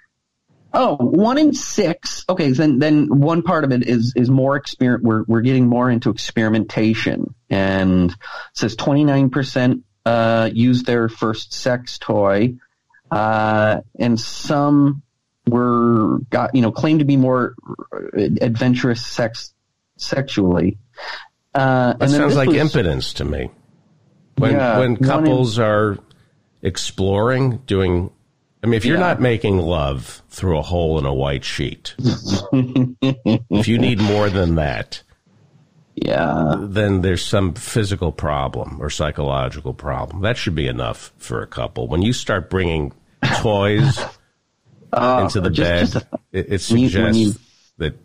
[0.79, 2.25] Uh, Oh, one in six.
[2.29, 5.05] Okay, then then one part of it is is more experiment.
[5.05, 8.15] We're we're getting more into experimentation, and
[8.55, 12.55] says twenty nine percent uh, use their first sex toy,
[13.11, 15.03] uh, and some
[15.49, 17.57] were got you know claim to be more
[18.15, 19.53] adventurous sex
[19.97, 20.79] sexually.
[21.55, 23.51] Uh, that sounds like was, impotence to me.
[24.37, 25.99] When yeah, when couples in, are
[26.63, 28.13] exploring, doing
[28.63, 29.07] I mean, if you're yeah.
[29.07, 34.57] not making love through a hole in a white sheet, if you need more than
[34.57, 35.03] that,
[35.95, 40.23] yeah, then there's some physical problem or psychological problem.
[40.23, 41.87] That should be enough for a couple.
[41.87, 42.93] When you start bringing
[43.37, 43.99] toys
[44.93, 47.33] uh, into the just, bed, just a, it, it, suggests you,
[47.79, 47.97] that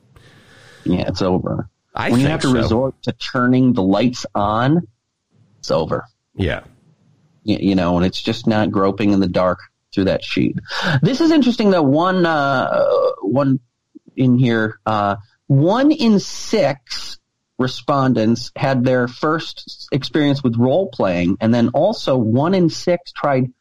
[0.83, 1.67] yeah, it's over.
[1.95, 2.53] I when you have to so.
[2.53, 4.87] resort to turning the lights on,
[5.57, 6.05] it's over.
[6.35, 6.61] Yeah,
[7.43, 9.59] you, you know, and it's just not groping in the dark
[9.93, 10.57] through that sheet.
[11.01, 11.83] This is interesting though.
[11.83, 13.59] One, uh, one
[14.15, 17.19] in here, uh, one in six
[17.59, 23.51] respondents had their first experience with role playing, and then also one in six tried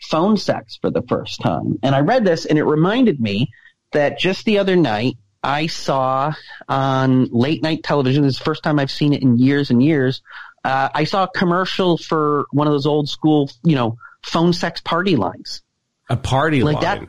[0.00, 1.78] phone sex for the first time.
[1.82, 3.50] And I read this and it reminded me
[3.92, 6.34] that just the other night I saw
[6.68, 9.82] on late night television, this is the first time I've seen it in years and
[9.82, 10.22] years.
[10.64, 14.80] Uh, I saw a commercial for one of those old school, you know, phone sex
[14.80, 15.62] party lines.
[16.08, 16.82] A party Like line.
[16.82, 17.08] that-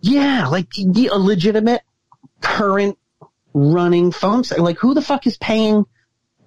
[0.00, 1.82] Yeah, like the- a legitimate
[2.40, 2.98] current
[3.54, 4.42] running phone.
[4.58, 5.84] Like who the fuck is paying,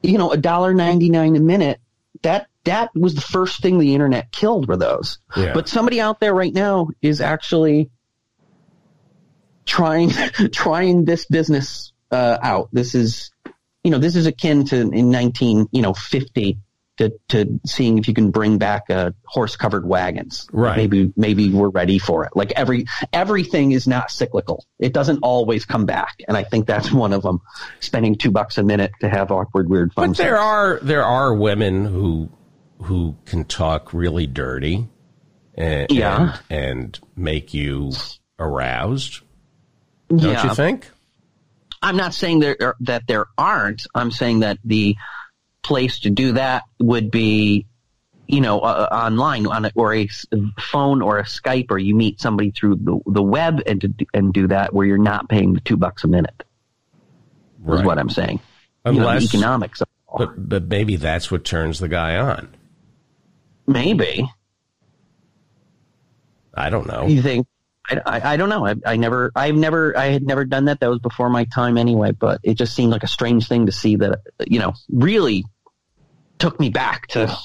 [0.04, 1.80] you know, a dollar ninety nine a minute?
[2.22, 5.20] That that was the first thing the internet killed were those.
[5.36, 5.54] Yeah.
[5.54, 7.89] But somebody out there right now is actually
[9.65, 10.10] trying
[10.52, 12.70] trying this business uh, out.
[12.72, 13.32] This is
[13.84, 16.60] you know this is akin to in nineteen you know fifty
[17.00, 20.48] to to seeing if you can bring back uh, horse covered wagons.
[20.54, 20.78] Right.
[20.78, 22.32] Maybe maybe we're ready for it.
[22.36, 24.66] Like every everything is not cyclical.
[24.78, 27.42] It doesn't always come back, and I think that's one of them.
[27.80, 30.42] Spending two bucks a minute to have awkward weird phone But there sex.
[30.44, 32.30] are there are women who
[32.84, 34.88] who can talk really dirty
[35.56, 36.38] and Yeah.
[36.50, 37.92] and, and make you
[38.38, 39.22] aroused.
[40.10, 40.48] Don't yeah.
[40.48, 40.90] you think?
[41.82, 43.86] I'm not saying there that there aren't.
[43.96, 44.96] I'm saying that the
[45.63, 47.65] place to do that would be,
[48.28, 50.08] you know, uh, online on a, or a
[50.60, 54.06] phone or a Skype, or you meet somebody through the the web and to, do-
[54.13, 56.43] and do that where you're not paying the two bucks a minute.
[57.67, 58.39] Is what I'm saying.
[58.86, 59.82] you know, the economics.
[60.17, 62.56] But but maybe that's what turns the guy on.
[63.67, 64.28] Maybe
[66.54, 67.08] I don't know.
[67.08, 67.48] you think.
[67.89, 68.65] I, I, I don't know.
[68.65, 70.80] I, I never, I've never, I had never done that.
[70.80, 72.12] That was before my time anyway.
[72.12, 75.45] But it just seemed like a strange thing to see that, you know, really
[76.38, 77.36] took me back to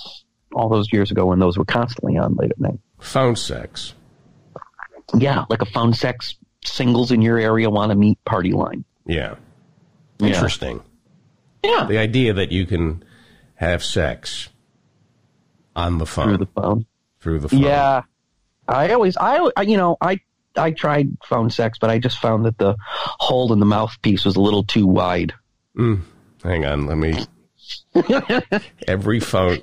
[0.54, 2.78] all those years ago when those were constantly on late at night.
[3.00, 3.94] Phone sex.
[5.14, 8.84] Yeah, like a phone sex singles in your area want to meet party line.
[9.06, 9.34] Yeah.
[10.20, 10.82] Interesting.
[11.62, 13.02] Yeah, The idea that you can
[13.56, 14.48] have sex
[15.74, 16.86] on the phone through the phone.
[17.20, 17.60] through the phone.
[17.60, 18.02] Yeah,
[18.68, 20.20] I always, I, you know, I,
[20.56, 22.76] I tried phone sex, but I just found that the
[23.18, 25.34] hole in the mouthpiece was a little too wide.
[25.76, 26.02] Mm.
[26.42, 27.24] Hang on, let me.
[28.86, 29.60] every phone,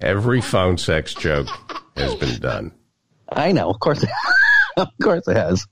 [0.00, 1.48] every phone sex joke
[1.96, 2.72] has been done.
[3.30, 4.04] I know, of course,
[4.76, 5.66] of course it has.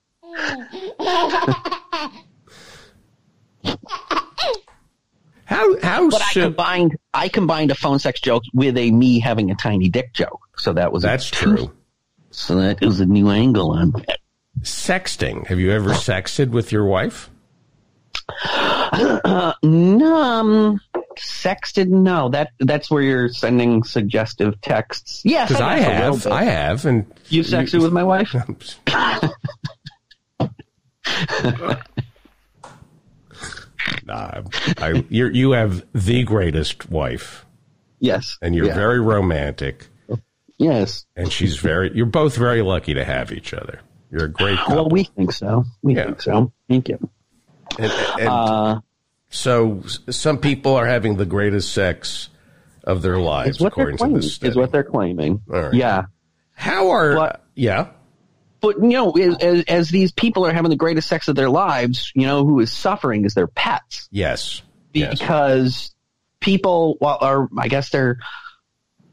[5.44, 9.18] How how But I should combined, I combined a phone sex joke with a me
[9.18, 11.72] having a tiny dick joke, so that was a that's true?
[12.30, 14.18] So that was a new angle on that.
[14.62, 15.46] Sexting.
[15.46, 17.30] Have you ever sexted with your wife?
[19.62, 20.80] No, um,
[21.16, 21.88] sexted.
[21.88, 25.22] No, that that's where you're sending suggestive texts.
[25.24, 26.26] Yes, Because I a have.
[26.26, 28.34] I have, and You sexted with my wife?
[34.04, 34.42] Nah,
[34.78, 37.46] I, you have the greatest wife,
[37.98, 38.36] Yes.
[38.42, 38.74] and you're Yeah.
[38.74, 39.88] very romantic,
[40.60, 41.04] yes.
[41.16, 41.90] and she's very.
[41.94, 43.80] You're both very lucky to have each other.
[44.12, 44.74] You're a great couple.
[44.76, 45.64] Well, we think so.
[45.82, 46.04] We Yeah.
[46.06, 46.52] think so.
[46.68, 46.98] Thank you.
[47.78, 48.80] and, and Uh,
[49.30, 52.28] so some people are having the greatest sex
[52.84, 54.16] of their lives, is what they're according to claiming.
[54.20, 54.50] this study.
[54.50, 55.40] Is what they're claiming.
[55.52, 55.74] All right.
[55.74, 56.04] Yeah.
[56.54, 57.44] How are What?
[57.54, 57.88] yeah?
[58.60, 61.48] But you know, as, as, as these people are having the greatest sex of their
[61.48, 64.60] lives, you know, who is suffering is their pets Yes,
[64.92, 65.18] yes.
[65.18, 65.94] because
[66.40, 68.18] people, well, are I guess they're.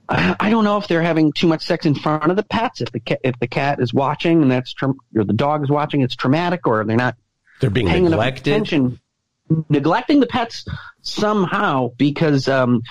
[0.10, 2.82] I don't know if they're having too much sex in front of the pets.
[2.82, 5.70] If the cat, if the cat is watching and that's tra- or the dog is
[5.70, 7.15] watching, it's traumatic, or they're not
[7.60, 8.48] They're being neglected.
[8.48, 9.00] attention,
[9.70, 10.65] neglecting the pets
[11.02, 12.84] somehow because um,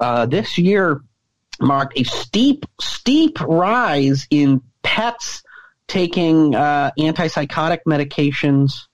[0.00, 1.02] uh, this year
[1.60, 5.42] marked a steep, steep rise in pets
[5.88, 8.86] taking uh, antipsychotic medications,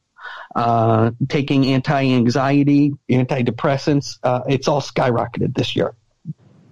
[0.57, 4.19] uh, taking anti-anxiety, antidepressants.
[4.23, 5.95] Uh, it's all skyrocketed this year.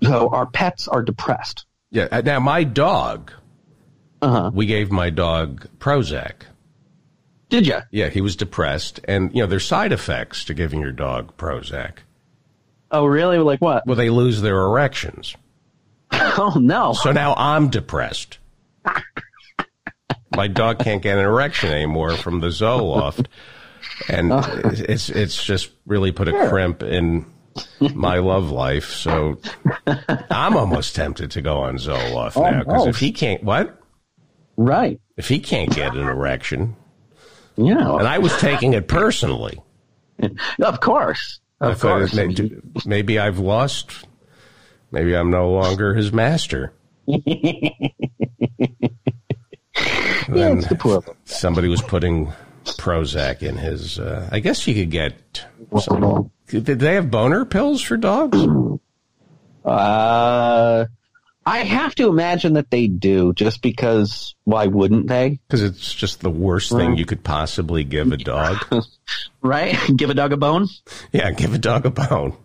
[0.02, 1.64] So our pets are depressed.
[1.90, 2.08] Yeah.
[2.12, 3.32] uh, Now my dog,
[4.22, 4.50] Uh-huh.
[4.52, 6.42] we gave my dog Prozac.
[7.48, 7.78] Did you?
[7.92, 11.98] Yeah, he was depressed, and you know there's side effects to giving your dog Prozac.
[12.90, 13.38] Oh, really?
[13.38, 13.86] Like what?
[13.86, 15.34] Well, they lose their erections.
[16.38, 16.92] Oh no!
[16.92, 18.38] So now I'm depressed.
[20.34, 23.26] My dog can't get an erection anymore from the Zoloft,
[24.08, 24.30] and
[24.88, 27.24] it's it's just really put a crimp in
[27.94, 28.90] my love life.
[28.90, 29.38] So
[30.30, 33.80] I'm almost tempted to go on Zoloft now because if he can't, what
[34.56, 35.00] Right?
[35.16, 36.76] if he can't get an erection?
[37.56, 37.96] Yeah.
[37.96, 39.60] And I was taking it personally.
[40.62, 41.40] Of course.
[41.60, 42.14] Of course.
[42.14, 42.34] may-
[42.86, 43.90] maybe I've lost.
[44.90, 46.72] Maybe I'm no longer his master.
[47.06, 47.20] yeah,
[50.28, 52.32] it's the poor somebody was putting
[52.64, 53.98] Prozac in his.
[53.98, 55.44] Uh, I guess you could get.
[55.70, 56.30] Dog.
[56.48, 58.38] Did they have boner pills for dogs?
[59.64, 60.86] Uh,
[61.44, 65.38] I have to imagine that they do, just because why wouldn't they?
[65.46, 68.58] Because it's just the worst thing you could possibly give a dog.
[69.40, 69.78] Right?
[69.94, 70.66] Give a dog a bone.
[71.12, 72.36] yeah, give a dog a bone.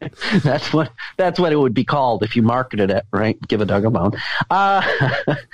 [0.42, 3.36] That's what that's what it would be called if you marketed it, right?
[3.46, 4.12] Give a dog a bone.
[4.48, 4.80] Uh,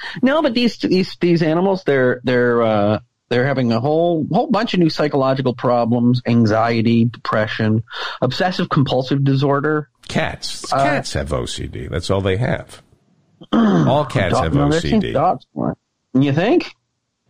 [0.22, 2.98] no, but these these these animals, they're they're uh,
[3.34, 7.82] they're having a whole whole bunch of new psychological problems: anxiety, depression,
[8.22, 9.88] obsessive compulsive disorder.
[10.06, 10.66] Cats.
[10.70, 11.90] Cats have OCD.
[11.90, 12.80] That's all they have.
[13.52, 15.12] All cats have No, OCD.
[15.12, 15.76] dogs for.
[16.14, 16.70] You think?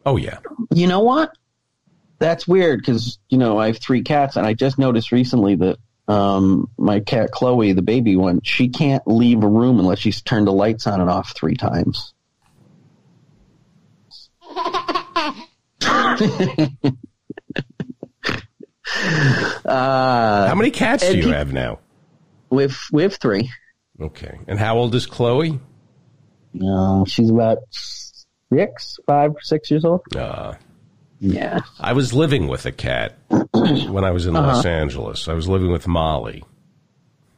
[0.05, 0.41] Oh yeah.
[0.73, 1.33] You know what?
[2.19, 5.79] That's weird because you know I have three cats, and I just noticed recently that
[6.07, 10.47] um, my cat Chloe, the baby one, she can't leave a room unless she's turned
[10.47, 12.13] the lights on and off three times.
[19.65, 21.79] uh, How many cats do you he- have now?
[22.51, 23.51] We have, we have three.
[24.01, 24.39] Okay.
[24.47, 25.59] And how old is Chloe?
[26.53, 30.03] No, she's about six, five, six years old.
[30.15, 30.55] Uh,
[31.21, 31.61] Yeah.
[31.81, 33.17] I was living with a cat
[33.53, 34.47] when I was in Uh-huh.
[34.57, 35.29] Los Angeles.
[35.29, 36.45] I was living with Molly.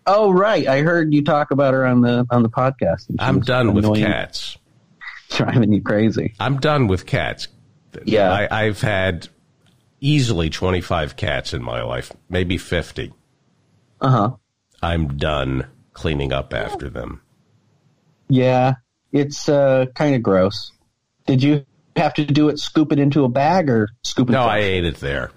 [0.07, 0.67] Oh, right.
[0.69, 3.07] I heard you talk about her on the on the podcast.
[3.19, 4.57] I'm done with cats.
[5.31, 6.35] driving you crazy.
[6.39, 7.49] I'm done with cats.
[8.05, 8.33] Yeah.
[8.33, 9.29] I, I've had
[10.01, 13.13] easily 25 cats in my life, maybe 50.
[14.01, 14.31] Uh huh.
[14.83, 17.23] I'm done cleaning up after them.
[18.29, 18.75] Yeah,
[19.13, 20.73] it's uh, kind of gross.
[21.27, 21.65] Did you
[21.97, 24.33] have to do it, scoop it into a bag, or scoop it?
[24.33, 24.55] No, fresh?
[24.55, 25.31] I ate it there.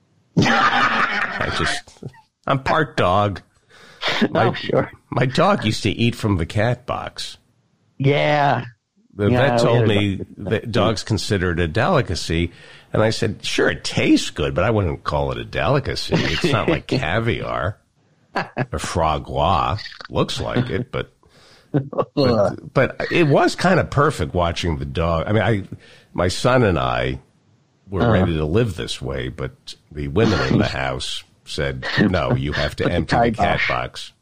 [0.38, 2.04] I just,
[2.46, 3.42] I'm part dog.
[4.30, 4.90] My, oh, sure.
[5.10, 7.36] my dog used to eat from the cat box.
[7.98, 8.64] Yeah.
[9.20, 12.52] The Yeah, vet told me that dogs considered a delicacy.
[12.92, 16.14] And I said, sure, it tastes good, but I wouldn't call it a delicacy.
[16.16, 17.78] It's not like caviar
[18.72, 19.78] or foie gras.
[20.08, 21.12] Looks like it, but,
[22.14, 25.26] but, but it was kind of perfect watching the dog.
[25.26, 25.62] I mean, I,
[26.14, 27.20] my son and I
[27.90, 28.12] were Uh-huh.
[28.12, 32.74] ready to live this way, but the women in the house said, no, you have
[32.76, 34.12] to empty the cat box.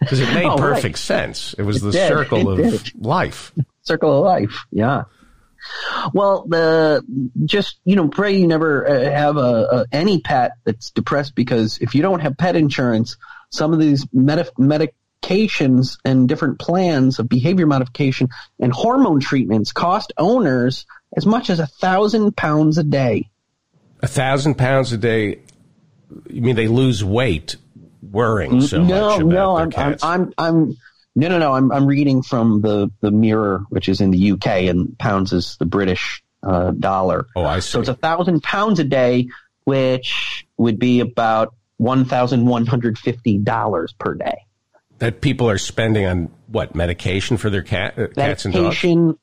[0.00, 0.74] Because it made Oh, right.
[0.74, 1.54] perfect sense.
[1.58, 2.08] It was the did.
[2.08, 3.04] circle It of did.
[3.04, 3.52] life.
[3.88, 4.66] Circle of life.
[4.70, 5.04] Yeah.
[6.12, 7.02] Well, the
[7.44, 11.78] just you know, pray you never uh, have a, a any pet that's depressed because
[11.78, 13.16] if you don't have pet insurance,
[13.50, 18.28] some of these medi- medications and different plans of behavior modification
[18.60, 23.30] and hormone treatments cost owners as much as a thousand pounds a day.
[24.00, 25.40] A thousand pounds a day.
[26.28, 27.56] You mean they lose weight
[28.00, 29.96] worrying so no, much about no, I'm, I'm.
[30.02, 30.76] I'm, I'm,
[31.18, 31.52] no, no, no.
[31.52, 35.56] I'm, I'm reading from the, the Mirror, which is in the UK, and pounds is
[35.58, 37.26] the British uh, dollar.
[37.34, 37.70] oh, I see.
[37.72, 39.28] So it's a thousand pounds a day,
[39.64, 44.38] which would be about one thousand one hundred fifty dollars per day.
[44.98, 48.64] that people are spending on what medication for their cat, uh, cats and dogs.
[48.64, 49.18] Medication,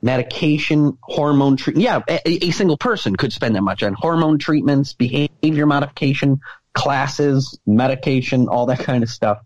[0.00, 1.84] medication, hormone treatment.
[1.84, 6.40] Yeah, a, a single person could spend that much on hormone treatments, behavior modification,
[6.72, 9.38] classes, medication, all that kind of stuff.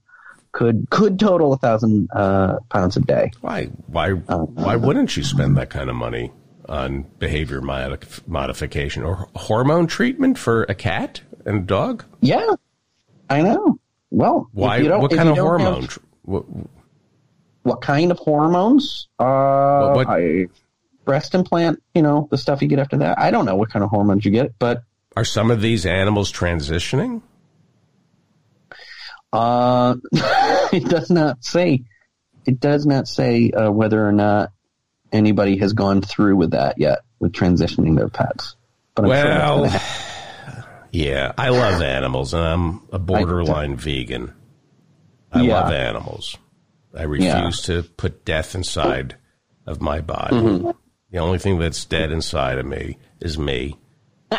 [0.57, 3.31] Could could total a thousand uh, pounds a day.
[3.43, 3.67] Why?
[3.89, 4.13] Why?
[4.13, 6.33] Uh, why wouldn't you spend that kind of money
[6.67, 12.05] on behavior modif- modification or hormone treatment for a cat and a dog?
[12.23, 12.55] Yeah,
[13.29, 13.79] I know.
[14.11, 14.81] Well, Why?
[14.83, 16.47] What kind of don't have- what,
[17.63, 19.09] what kind of hormones?
[19.19, 20.47] Uh, what- I,
[21.05, 21.83] breast implant.
[21.95, 23.19] You know the stuff you get after that.
[23.19, 24.85] I don't know what kind of hormones you get, but
[25.17, 27.21] are some of these animals transitioning?
[29.33, 29.97] uh,
[30.73, 31.85] it does not say.
[32.47, 34.53] It does not say uh, whether or not
[35.13, 38.55] anybody has gone through with that yet with transitioning their pets.
[38.95, 39.83] But I'm Well, gonna
[40.93, 44.33] yeah, I love animals, and I'm a borderline vegan.
[45.33, 45.61] I Yeah.
[45.61, 46.37] love animals.
[46.97, 49.17] I refuse to put death inside
[49.67, 50.37] of my body.
[50.37, 50.71] Mm-hmm.
[51.11, 53.77] The only thing that's dead inside of me is me.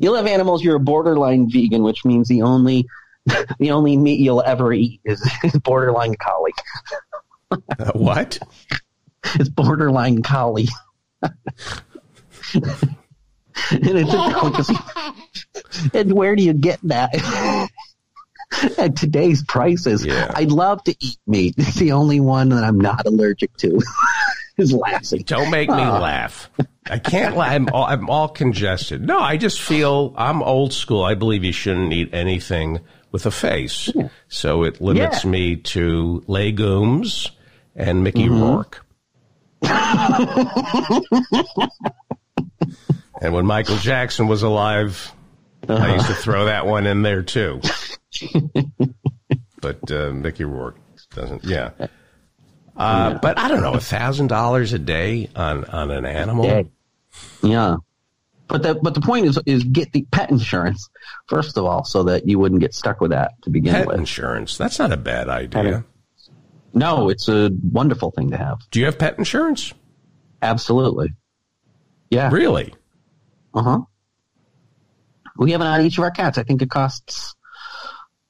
[0.00, 0.62] you love animals.
[0.62, 2.86] You're a borderline vegan, which means the only
[3.58, 6.52] the only meat you'll ever eat is, is borderline collie.
[7.50, 8.38] Uh, what?
[9.34, 10.68] It's borderline collie.
[11.22, 11.32] and
[13.70, 14.74] it's a delicacy.
[15.94, 17.70] and where do you get that?
[18.78, 20.30] At today's prices, Yeah.
[20.34, 21.54] I'd love to eat meat.
[21.56, 23.80] It's the only one that I'm not allergic to.
[24.56, 25.22] is Lassie.
[25.24, 26.50] Don't make me laugh.
[26.86, 27.50] I can't laugh.
[27.50, 29.04] I'm all, I'm all congested.
[29.04, 31.02] No, I just feel I'm old school.
[31.02, 32.80] I believe you shouldn't eat anything
[33.14, 33.88] with a face.
[34.26, 35.30] So it limits Yeah.
[35.30, 37.30] me to legumes
[37.76, 38.84] and Mickey Rourke.
[39.62, 41.04] and
[43.32, 45.12] when Michael Jackson was alive,
[45.68, 47.60] I used to throw that one in there too.
[49.60, 50.78] but uh, Mickey Rourke
[51.14, 51.44] doesn't.
[51.44, 51.70] Yeah.
[52.76, 56.68] Uh, But I don't know, a thousand dollars a day on on an animal.
[57.44, 57.76] Yeah.
[58.54, 60.88] But the but the point is is get the pet insurance
[61.26, 63.96] first of all, so that you wouldn't get stuck with that to begin Pet with.
[63.98, 64.56] insurance.
[64.56, 65.84] That's not a bad idea.
[66.72, 68.58] No, it's a wonderful thing to have.
[68.70, 69.74] Do you have pet insurance?
[70.40, 71.08] Absolutely.
[72.10, 72.30] Yeah.
[72.30, 72.72] Really?
[73.52, 73.80] Uh huh.
[75.36, 76.38] We have it on each of our cats.
[76.38, 77.34] I think it costs.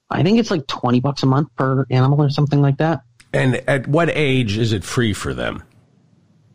[0.09, 3.01] I think it's like twenty bucks a month per animal or something like that.
[3.31, 5.61] And at what age is it free for them?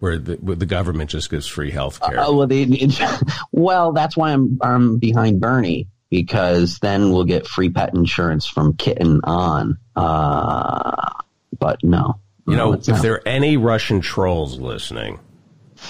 [0.01, 2.19] Where the, where the government just gives free health care?
[2.19, 2.67] Oh well, they,
[3.53, 8.75] well, that's why I'm I'm behind Bernie because then we'll get free pet insurance from
[8.75, 9.79] kitten on.
[9.95, 11.11] Uh,
[11.59, 13.03] but no, you know, it's if not.
[13.03, 15.21] there are any Russian trolls listening,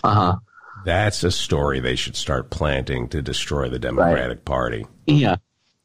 [0.02, 0.36] uh huh,
[0.84, 4.86] that's a story they should start planting to destroy the Democratic Party.
[5.06, 5.36] yeah,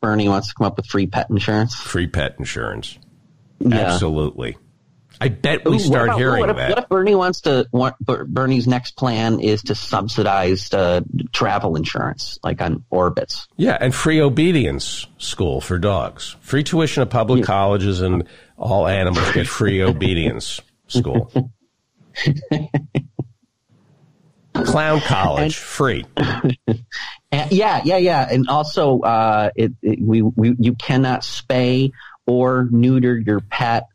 [0.01, 1.75] Bernie wants to come up with free pet insurance.
[1.75, 2.97] Free pet insurance.
[3.59, 3.75] Yeah.
[3.75, 4.57] Absolutely.
[5.21, 6.69] I bet we Ooh, start what about- hearing what if, that.
[6.69, 7.67] What if Bernie wants to?
[8.27, 11.01] Bernie's next plan is to subsidize uh,
[11.31, 13.47] travel insurance, like on Orbitz.
[13.57, 16.35] Yeah, and free obedience school for dogs.
[16.41, 21.31] Free tuition at public colleges and all animals get free obedience school.
[24.53, 26.05] Clown college, free.
[27.31, 31.91] And, yeah, yeah, yeah, and also, uh, it, it, we, we you cannot spay
[32.25, 33.87] or neuter your pet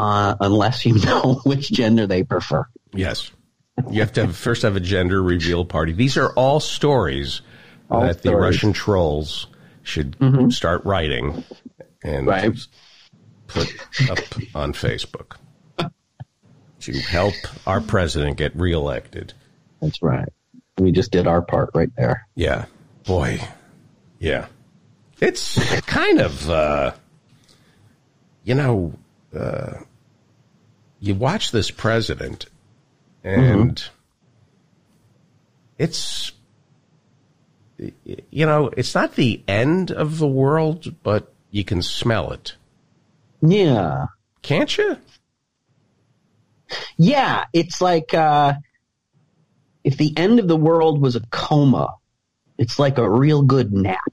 [0.00, 2.64] uh, unless you know which gender they prefer.
[2.94, 3.30] Yes.
[3.90, 5.92] You have to have, first have a gender reveal party.
[5.92, 7.42] These are all stories
[7.90, 8.34] All that the.
[8.34, 9.46] Russian trolls
[9.82, 10.16] should
[10.52, 11.44] start writing
[12.02, 12.54] and Right.
[13.46, 13.68] put
[14.10, 14.18] up
[14.54, 15.36] on Facebook
[16.80, 17.34] to help
[17.66, 19.32] our president get reelected.
[19.80, 20.28] That's right.
[20.78, 22.26] We just did our part right there.
[22.34, 22.66] Yeah.
[23.04, 23.40] Boy.
[24.18, 24.46] Yeah.
[25.20, 26.92] It's kind of, uh,
[28.44, 28.92] you know,
[29.34, 29.72] uh,
[31.00, 32.46] you watch this president
[33.24, 33.82] and
[35.78, 36.32] it's,
[37.78, 42.54] you know, it's not the end of the world, but you can smell it.
[43.42, 44.06] Yeah,
[44.42, 44.98] Can't you?
[46.98, 47.46] yeah.
[47.52, 48.54] It's like uh,
[49.82, 51.94] if the end of the world was a coma.
[52.58, 54.12] It's like a real good nap.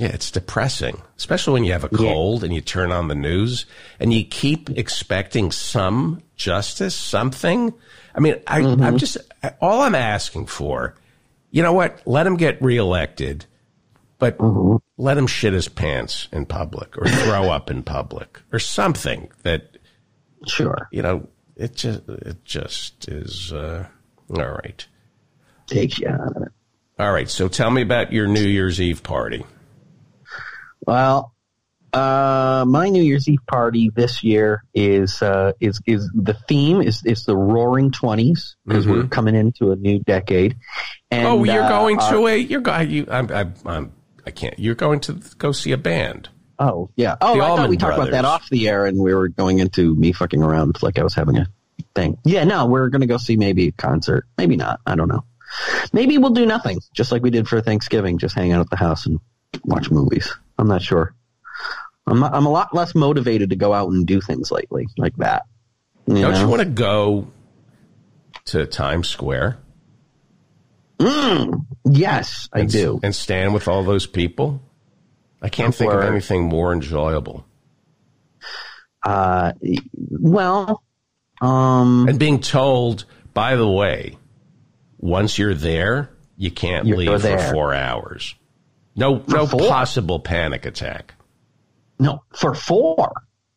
[0.00, 3.66] Yeah, it's depressing, especially when you have a cold and you turn on the news
[3.98, 7.74] and you keep expecting some justice, something.
[8.14, 9.18] I mean, I, I'm just,
[9.60, 10.94] all I'm asking for,
[11.50, 12.00] you know what?
[12.06, 13.44] Let him get reelected,
[14.18, 14.38] but
[14.96, 19.76] let him shit his pants in public or throw up in public or something that,
[20.46, 23.86] Sure, you know, it just, it just is, uh,
[24.30, 24.86] all right.
[25.66, 26.52] takes you out of it.
[26.98, 27.28] All right.
[27.28, 29.44] So tell me about your New Year's Eve party.
[30.86, 31.34] Well,
[31.92, 37.04] uh, my New Year's Eve party this year is uh, is is the theme is
[37.04, 40.56] is the Roaring Twenties because we're coming into a new decade.
[41.10, 43.92] And, oh, you're uh, going to a you're going you I'm, I'm I'm
[44.24, 44.58] I can't.
[44.58, 46.28] You're going to go see a band.
[46.58, 47.16] Oh yeah.
[47.20, 49.58] Oh, The I thought we talked about that off the air, and we were going
[49.58, 51.46] into me fucking around like I was having a
[51.94, 52.18] thing.
[52.24, 54.80] Yeah, no, we're gonna go see maybe a concert, maybe not.
[54.86, 55.24] I don't know.
[55.92, 58.76] Maybe we'll do nothing, just like we did for Thanksgiving, just hang out at the
[58.76, 59.18] house and
[59.64, 60.32] watch movies.
[60.60, 61.14] I'm not sure.
[62.06, 65.44] I'm I'm a lot less motivated to go out and do things lately like that.
[66.06, 66.40] You Don't know?
[66.40, 67.28] you want to go
[68.46, 69.58] to Times Square?
[71.84, 73.00] yes, I and, do.
[73.02, 74.60] And stand with all those people?
[75.40, 77.46] I can't think of anything more enjoyable.
[79.02, 79.52] Uh,
[80.10, 80.82] well,
[81.40, 84.18] um, And being told, by the way,
[84.98, 88.34] once you're there, you can't leave for four hours.
[89.00, 89.60] No, no four?
[89.68, 91.14] possible panic attack.
[91.98, 93.12] No, for four.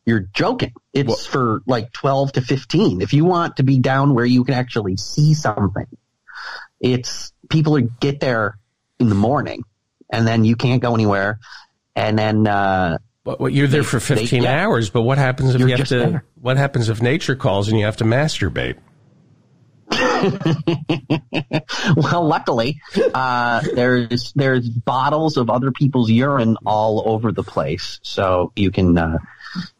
[0.06, 0.72] You're joking.
[0.92, 3.00] It's Well- for like 12 to 15.
[3.00, 5.86] If you want to be down where you can actually see something,
[6.80, 8.58] it's people who get there
[8.98, 9.62] in the morning
[10.10, 11.38] and then you can't go anywhere.
[11.96, 15.60] And then, uh, But well, you're there for they 15 hours, but what happens if
[15.60, 16.24] You're have to, there.
[16.40, 18.76] what happens if nature calls and you have to masturbate?
[21.96, 22.80] well, luckily,
[23.14, 28.00] uh, there's, there's bottles of other people's urine all over the place.
[28.02, 29.18] So you can, uh,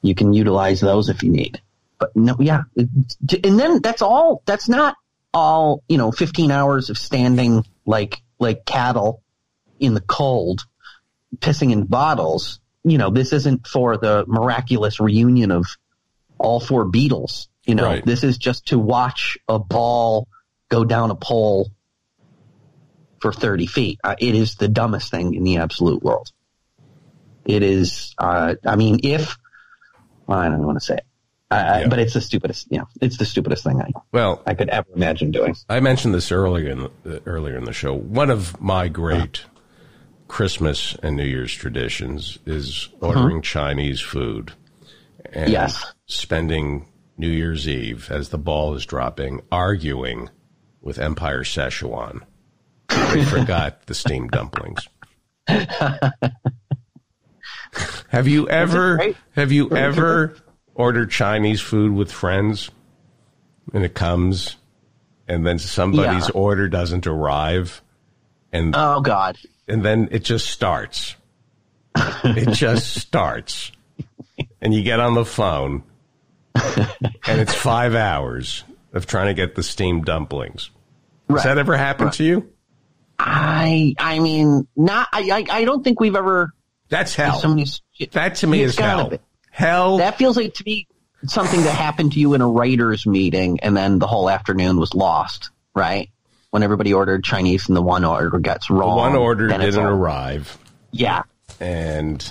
[0.03, 1.61] you can utilize those if you need.
[1.99, 2.63] But no, yeah.
[2.77, 4.97] And then that's all, that's not
[5.33, 9.23] all, you know, 15 hours of standing like, like cattle
[9.81, 10.65] in the cold,
[11.37, 12.61] pissing in bottles.
[12.85, 15.67] You know, this isn't for the miraculous reunion of
[16.39, 17.49] all four Beatles.
[17.67, 18.05] You know, Right.
[18.05, 20.29] this is just to watch a ball
[20.69, 21.71] go down a pole
[23.21, 23.99] for 30 feet.
[24.05, 26.29] Uh, it is the dumbest thing in the absolute world.
[27.47, 29.37] It is, uh, I mean, if,
[30.29, 31.07] I don't want to say it.
[31.51, 31.89] Uh, Yeah.
[31.89, 32.67] But it's the stupidest.
[32.71, 35.55] You know, it's the stupidest thing I Well, I could ever imagine doing.
[35.69, 37.95] I mentioned this earlier in the, earlier in the show.
[37.95, 39.45] One of my great
[40.27, 44.53] Christmas and New Year's traditions is ordering Chinese food
[45.33, 45.85] and Yes.
[46.07, 46.87] spending
[47.17, 50.31] New Year's Eve as the ball is dropping, arguing
[50.81, 52.21] with Empire Szechuan.
[52.89, 54.89] They forgot the steamed dumplings.
[58.09, 60.37] have you ever have you ever
[60.75, 62.71] ordered Chinese food with friends
[63.73, 64.57] and it comes
[65.29, 66.35] and then somebody's Yeah.
[66.35, 67.83] order doesn't arrive
[68.53, 69.37] and Oh God.
[69.69, 71.17] and then it just starts.
[72.25, 73.71] It just starts.
[74.61, 75.83] And you get on the phone
[77.27, 80.71] and it's five hours of trying to get the steamed dumplings.
[81.29, 82.51] Has that ever happened to you?
[83.19, 85.09] I I mean, not.
[85.13, 86.53] I I, I don't think we've ever.
[86.89, 87.41] That's hell.
[88.13, 89.13] That to me is hell.
[89.51, 89.99] Hell.
[89.99, 90.87] That feels like to me
[91.27, 94.95] something that happened to you in a writers meeting, and then the whole afternoon was
[94.95, 95.51] lost.
[95.75, 96.11] Right.
[96.51, 98.91] When everybody ordered Chinese and the one order gets wrong.
[98.91, 100.57] The one order didn't all- arrive
[100.93, 101.23] Yeah.
[101.59, 102.31] and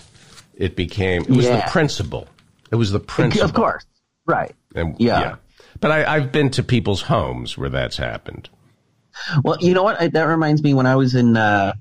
[0.56, 2.30] it became, it was the principle.
[2.72, 3.44] It was the principle.
[3.46, 3.86] Of course.
[4.26, 4.56] Right.
[4.76, 5.36] And, Yeah.
[5.80, 8.50] But I, I've been to people's homes where that's happened.
[9.44, 10.02] Well, you know what?
[10.02, 11.74] I, that reminds me when I was in uh,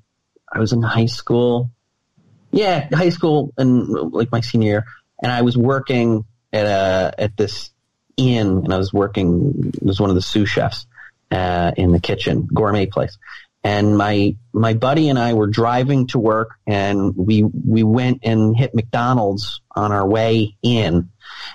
[0.53, 1.70] I was in high school.
[2.51, 4.84] Yeah, high school and like my senior year,
[5.22, 7.70] and I was working at a at this
[8.16, 10.86] inn, and I was working was one of the sous chefs
[11.30, 13.16] uh, in the kitchen, gourmet place.
[13.65, 18.57] And my my buddy and I were driving to work, and we we went and
[18.57, 21.11] hit McDonald's on our way in,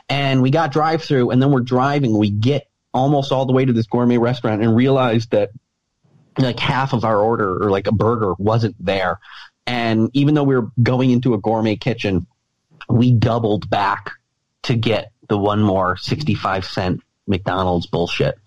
[0.07, 2.17] and we got drive through, and then we're driving.
[2.17, 5.49] We get almost all the way to this gourmet restaurant, and realized that
[6.37, 9.19] like half of our order or like a burger wasn't there.
[9.65, 12.27] And even though we were going into a gourmet kitchen,
[12.87, 14.11] we doubled back
[14.63, 18.37] to get the one more 65 cent McDonald's bullshit.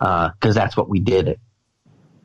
[0.00, 1.40] Uh, cause that's what we did.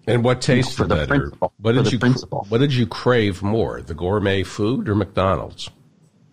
[0.06, 1.32] And what tasted For the better?
[1.58, 2.46] What did you principle.
[2.50, 5.70] What did you crave more, the gourmet food or McDonald's?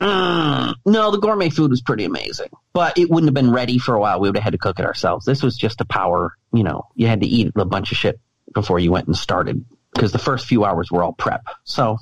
[0.01, 3.95] Mm, no, the gourmet food was pretty amazing, but it wouldn't have been ready for
[3.95, 4.19] a while.
[4.19, 5.27] We would have had to cook it ourselves.
[5.27, 8.19] This was just a power, you know, you had to eat a bunch of shit
[8.55, 11.45] before you went and started because the first few hours were all prep.
[11.65, 11.99] So,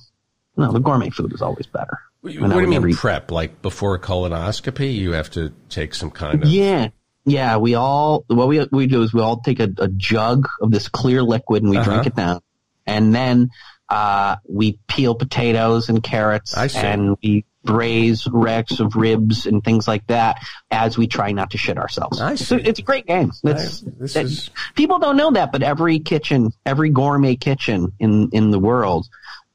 [0.57, 1.99] no, the gourmet food was always better.
[2.21, 3.31] What do you mean prep?
[3.31, 6.49] Like before a colonoscopy, you have to take some kind of.
[6.49, 6.89] Yeah.
[7.29, 10.71] Yeah, we all what we we do is we all take a, a jug of
[10.71, 11.91] this clear liquid and we Uh-huh.
[11.91, 12.41] drink it down,
[12.87, 13.51] and then
[13.89, 16.55] uh, we peel potatoes and carrots,
[16.85, 20.39] and we braise racks of ribs and things like that
[20.71, 22.21] as we try not to shit ourselves.
[22.21, 22.57] I see.
[22.57, 23.31] it's a great game.
[23.45, 27.93] It's, I- this that- is- people don't know that, but every kitchen, every gourmet kitchen
[27.99, 29.07] in in the world.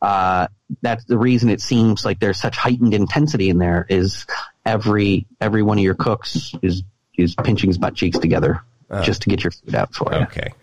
[0.01, 0.47] Uh,
[0.82, 4.26] that's the reason it seems like there's such heightened intensity in there is
[4.65, 6.84] every every one of your cooks is
[7.18, 8.61] is pinching his butt cheeks together
[9.03, 10.20] just to get your food out for you.
[10.22, 10.53] Okay.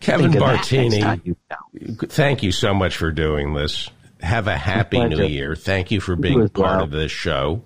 [0.00, 1.96] Kevin Think of that next Bartini, you know.
[2.08, 3.88] thank you so much for doing this.
[4.20, 5.54] Have a happy new year.
[5.54, 6.82] Thank you for being part well.
[6.84, 7.62] of this show.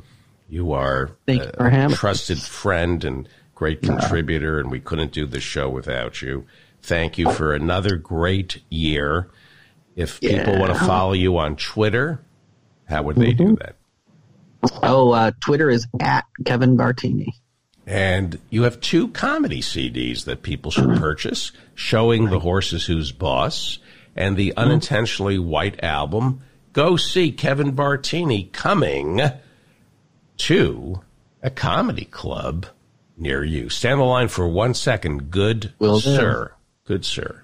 [0.48, 1.94] You are Thank you a having me.
[1.94, 6.44] trusted friend and great contributor, and we couldn't do the show without you.
[6.82, 9.30] Thank you for another great year.
[9.96, 12.20] If people want to follow you on Twitter,
[12.88, 13.46] how would they Mm-hmm.
[13.54, 13.76] do that?
[14.82, 17.28] Oh, uh, Twitter is at Kevin Bartini.
[17.86, 23.78] And you have two comedy CDs that people should purchase, showing the horses who's boss
[24.16, 26.40] and the unintentionally white album.
[26.72, 29.20] Go see Kevin Bartini coming
[30.38, 31.02] to
[31.42, 32.66] a comedy club
[33.16, 33.68] near you.
[33.68, 35.30] Stand the line for one second.
[35.30, 36.16] Good Will do.
[36.16, 36.52] sir.
[36.84, 37.43] Good sir.